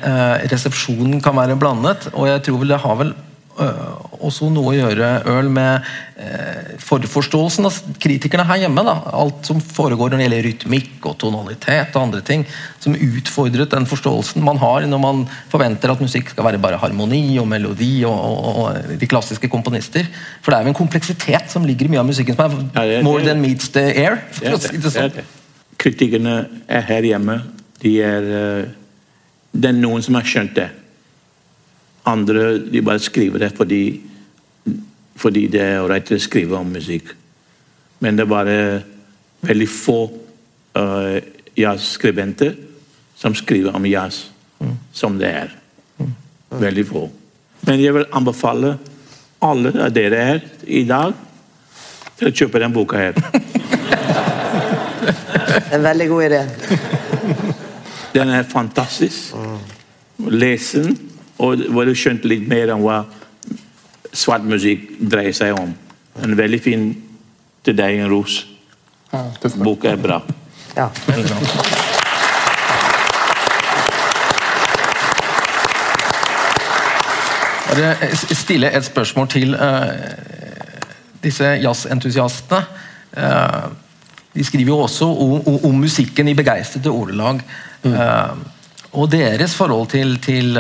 [0.53, 2.09] resepsjonen kan være blandet.
[2.13, 3.30] og jeg tror vel det har vel Eh,
[3.61, 5.87] også noe å gjøre Øl med
[6.21, 8.85] eh, forforståelsen av kritikerne her hjemme.
[8.87, 8.95] Da.
[9.21, 12.45] Alt som foregår når det gjelder rytmikk og tonalitet og andre ting,
[12.83, 17.39] som utfordret den forståelsen man har når man forventer at musikk skal være bare harmoni
[17.43, 20.09] og melodi og, og, og de klassiske komponister.
[20.41, 23.05] For det er jo en kompleksitet som ligger i mye av musikken som er ja,
[23.07, 24.21] more than meets the air.
[24.41, 25.23] for å si det sånn.
[25.81, 27.41] Kritikerne er her hjemme.
[27.81, 28.69] De er, uh,
[29.57, 30.69] det er noen som har skjønt det.
[32.09, 34.01] Andre de bare skriver det fordi,
[35.17, 37.13] fordi det er ålreit å skrive om musikk.
[38.01, 38.83] Men det er bare
[39.45, 39.99] veldig få
[40.79, 41.19] uh,
[41.59, 42.55] jazzskribenter
[43.21, 44.31] som skriver om jazz
[44.61, 44.77] mm.
[44.93, 45.51] som det er.
[45.99, 46.15] Mm.
[46.61, 47.11] Veldig få.
[47.69, 48.79] Men jeg vil anbefale
[49.45, 51.13] alle av dere her i dag
[52.17, 53.15] til å kjøpe den boka her.
[55.75, 56.43] en veldig god idé.
[58.15, 59.35] den er fantastisk.
[59.37, 59.59] Mm.
[60.41, 61.10] Les den
[61.41, 63.03] og hvor jeg skjønte litt mer om hva
[64.13, 65.73] svart musikk dreier seg om.
[66.21, 66.91] En veldig fin
[67.65, 68.43] til deg, en ros.
[69.13, 69.25] Ja,
[69.63, 70.21] Boka er bra.
[70.77, 70.89] Ja.
[77.71, 79.93] Bare stille et spørsmål til uh,
[81.23, 82.65] disse jazzentusiastene.
[83.17, 83.71] Uh,
[84.35, 87.43] de skriver jo også om, om, om musikken i begeistrede ordelag.
[87.83, 87.93] Mm.
[87.93, 88.39] Uh,
[88.93, 90.59] og deres forhold til, til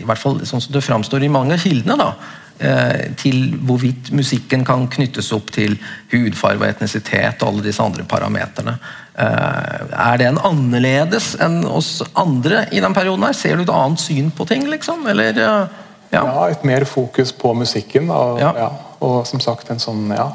[0.00, 2.12] i hvert fall sånn som det framstår i mange av kildene, da,
[2.58, 5.76] eh, til hvorvidt musikken kan knyttes opp til
[6.12, 8.78] hudfarge og etnisitet og alle disse andre parameterne.
[9.16, 9.66] Er
[9.96, 13.24] er den annerledes enn oss andre i den perioden?
[13.24, 13.32] her?
[13.32, 14.66] Ser du et annet syn på ting?
[14.68, 15.06] liksom?
[15.08, 15.68] Eller, ja.
[16.12, 18.10] ja et mer fokus på musikken.
[18.10, 18.52] Og, ja.
[18.56, 18.70] Ja,
[19.00, 20.28] og som sagt en sånn ja,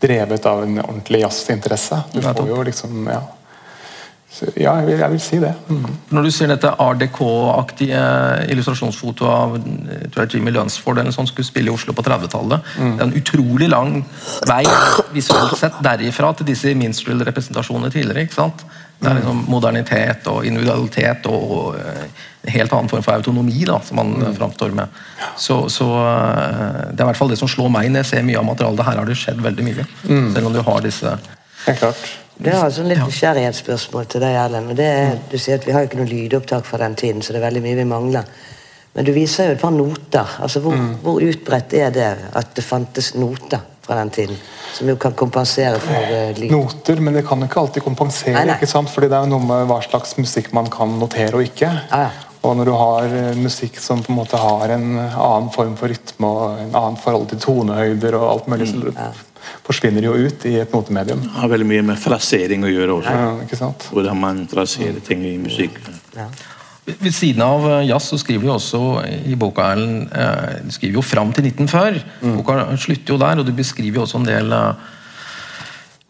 [0.00, 2.02] drevet av en ordentlig jazzinteresse.
[2.12, 3.20] Du får jo liksom ja,
[4.56, 5.50] ja, jeg vil, jeg vil, si det.
[5.68, 5.86] Mm.
[6.14, 8.02] Når du ser dette RDK-aktige
[8.52, 12.92] illustrasjonsfotoet av tror jeg Jimmy Lunsford eller sånn, skulle spille i Oslo på 30-tallet mm.
[12.94, 13.96] Det er en utrolig lang
[14.46, 14.62] vei
[15.16, 18.28] visuelt sett derifra til disse minstrel-representasjonene tidligere.
[18.28, 18.64] ikke sant?
[19.00, 23.96] Det er liksom modernitet og individualitet og en helt annen form for autonomi da, som
[23.96, 24.34] man mm.
[24.36, 25.02] framstår med.
[25.40, 28.26] Så, så, eh, Det er i hvert fall det som slår meg når jeg ser
[28.28, 28.86] mye av materialet.
[28.86, 29.86] Her har det skjedd veldig mye.
[30.04, 30.32] Mm.
[30.36, 31.18] Selv om du har disse
[31.66, 32.04] Helt klart.
[32.40, 34.72] Det er altså litt nysgjerrighetsspørsmål til deg, Erlend.
[34.78, 37.34] Det er, du sier at Vi har jo ikke noe lydopptak fra den tiden, så
[37.34, 38.30] det er veldig mye vi mangler.
[38.96, 40.38] Men du viser jo et par noter.
[40.40, 40.94] altså Hvor, mm.
[41.04, 42.08] hvor utbredt er det
[42.40, 44.40] at det fantes noter fra den tiden?
[44.72, 46.48] Som jo kan kompensere for uh, lyd?
[46.54, 48.34] Noter, men det kan jo ikke alltid kompensere.
[48.38, 48.58] Nei, nei.
[48.58, 48.90] ikke sant?
[48.90, 51.70] Fordi det er jo noe med hva slags musikk man kan notere og ikke.
[51.92, 52.28] Ah, ja.
[52.40, 55.92] Og når du har uh, musikk som på en måte har en annen form for
[55.92, 58.94] rytme og en annen forhold til tonehøyder og alt mulig, mm.
[58.96, 59.10] ja
[59.66, 61.24] forsvinner jo ut i et notemedium.
[61.24, 63.16] Det har veldig mye med frasering å gjøre også.
[63.22, 63.88] Ja, ikke sant?
[63.94, 65.78] Hvordan man fraserer ting i musikk.
[66.16, 66.28] Ja.
[66.90, 68.84] Ved siden av eh, jazz så skriver du også
[69.28, 72.00] i boka Erlend, eh, du skriver jo fram til 1940.
[72.22, 72.38] Mm.
[72.40, 74.88] Boka slutter jo der, og du beskriver jo også en del Eh,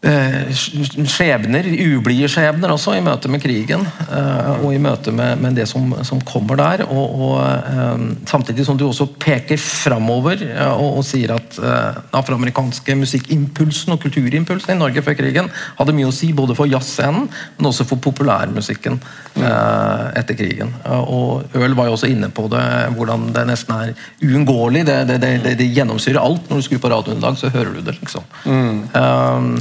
[0.01, 3.83] skjebner, ublide skjebner også, i møte med krigen.
[4.09, 6.83] Eh, og i møte med, med det som, som, kommer der.
[6.87, 10.41] Og, og eh, Samtidig som du også peker framover
[10.71, 16.09] og, og, sier at den afroamerikanske musikkimpulsen og kulturimpulsen i Norge før krigen hadde mye
[16.09, 17.27] å si både for jazzscenen,
[17.57, 18.97] men også for populærmusikken
[19.35, 20.71] etter krigen.
[20.85, 22.63] Og Øl var jo også inne på det,
[22.95, 23.93] hvordan det nesten er
[24.23, 24.85] uunngåelig.
[24.87, 26.49] Det, det, det, det, gjennomsyrer alt.
[26.49, 27.97] Når du skrur på radioen i dag, så hører du det.
[27.99, 28.25] liksom.
[28.45, 28.81] Mm.
[28.95, 29.53] Um,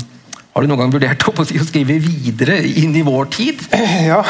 [0.60, 3.62] har du noen gang vurdert å skrive videre inn i vår tid?
[4.10, 4.20] Ja,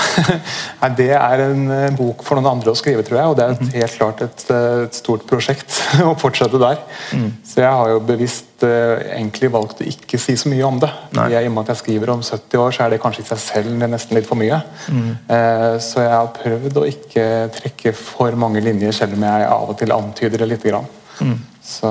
[0.94, 3.30] Det er en bok for noen andre å skrive, tror jeg.
[3.32, 3.72] Og det er et, mhm.
[3.80, 6.78] helt klart et, et, stort prosjekt å fortsette der.
[7.16, 7.32] Mm.
[7.46, 10.90] Så jeg har jo bevisst uh, egentlig valgt å ikke si så mye om det.
[11.16, 13.28] Jeg, I og med at jeg skriver om 70 år, så er det kanskje i
[13.32, 14.60] seg selv nesten litt for mye.
[14.86, 15.10] Mm.
[15.26, 17.26] Uh, så jeg har prøvd å ikke
[17.58, 20.88] trekke for mange linjer, selv om jeg av og til antyder det lite grann.
[21.18, 21.36] Mm.
[21.72, 21.90] Så,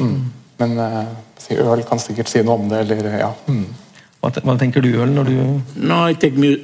[0.00, 0.18] mm.
[0.62, 1.02] Men uh,
[1.54, 3.32] Øl kan sikkert si noe om det, eller ja.
[3.46, 3.66] Hmm.
[4.20, 5.36] Hva, hva, tenker du, Øl, når du
[5.76, 6.58] No, I take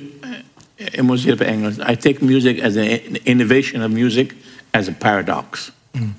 [0.95, 1.81] jeg må si det på engelsk.
[1.89, 4.35] I take music as an innovation of music
[4.73, 5.71] as a paradox.
[5.95, 6.15] Mm.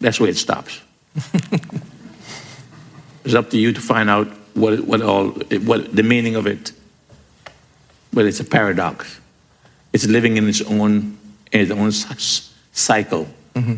[0.00, 0.82] That's where it stops.
[3.24, 5.28] it's up to you to find out what what all
[5.66, 6.72] what the meaning of it.
[8.12, 9.20] But it's a paradox.
[9.92, 11.18] It's living in its own
[11.52, 11.92] in its own
[12.72, 13.26] cycle.
[13.54, 13.74] Mm-hmm.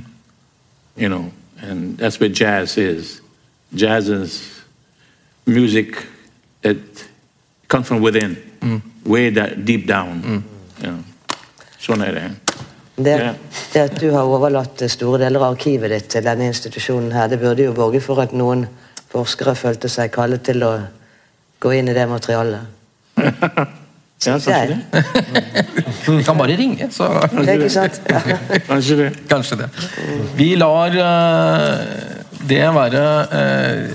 [0.97, 3.21] You know, and that's where jazz is.
[3.73, 4.62] Jazz is
[5.47, 6.07] music
[6.62, 6.77] that
[7.68, 8.83] comes from within, mm.
[9.05, 10.23] way that deep down.
[10.23, 10.43] Mm.
[10.83, 11.05] You know.
[11.81, 12.25] Sånn er det.
[13.01, 13.16] Det,
[13.73, 17.39] det, at du har overlatt store deler av arkivet ditt til denne institusjonen, her, det
[17.41, 18.66] burde jo borge for at noen
[19.11, 20.75] forskere følte seg kallet til å
[21.61, 22.77] gå inn i det materialet.
[24.21, 25.05] Ja, kanskje det.
[26.05, 28.01] Vi kan bare ringe, så Det er ikke sant?
[28.66, 29.07] Kanskje det.
[29.31, 29.68] Kanskje det.
[30.37, 33.05] Vi lar uh, det være
[33.36, 33.91] eh,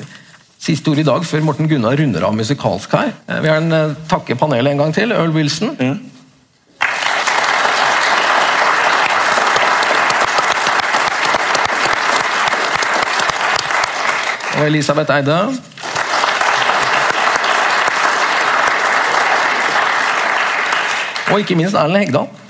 [0.62, 3.14] siste ord i dag før Morten Gunnar runder av musikalsk her.
[3.30, 5.12] Uh, vi vil uh, takke panelet en gang til.
[5.12, 5.76] Earl Wilson.
[5.80, 6.12] Mm.
[14.56, 15.40] Og Elisabeth Eide.
[21.32, 22.45] Og ikke minst Erlend Hegdal.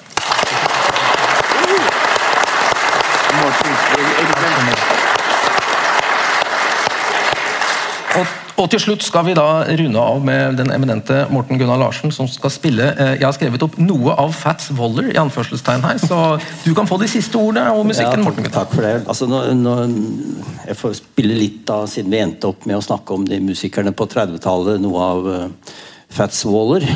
[8.55, 12.27] Og, til slutt skal vi da runde av med den eminente Morten Gunnar Larsen, som
[12.31, 16.19] skal spille eh, Jeg har skrevet opp noe av Fats Waller, i anførselstegn her, så
[16.63, 18.23] du kan få de siste ordene og musikken.
[18.23, 18.93] Ja, Morten Takk for det.
[19.11, 19.75] Altså, nå, nå,
[20.69, 23.91] jeg får spille litt, da, siden vi endte opp med å snakke om de musikerne
[23.91, 25.75] på 30-tallet, noe av uh,
[26.15, 26.87] Fats Waller.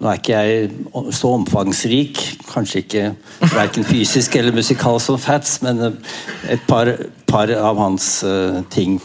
[0.00, 3.06] Nå er ikke jeg så omfangsrik, kanskje ikke
[3.52, 5.92] verken fysisk eller musikal som Fats, men
[6.48, 6.96] et par,
[7.28, 8.96] par av hans uh, ting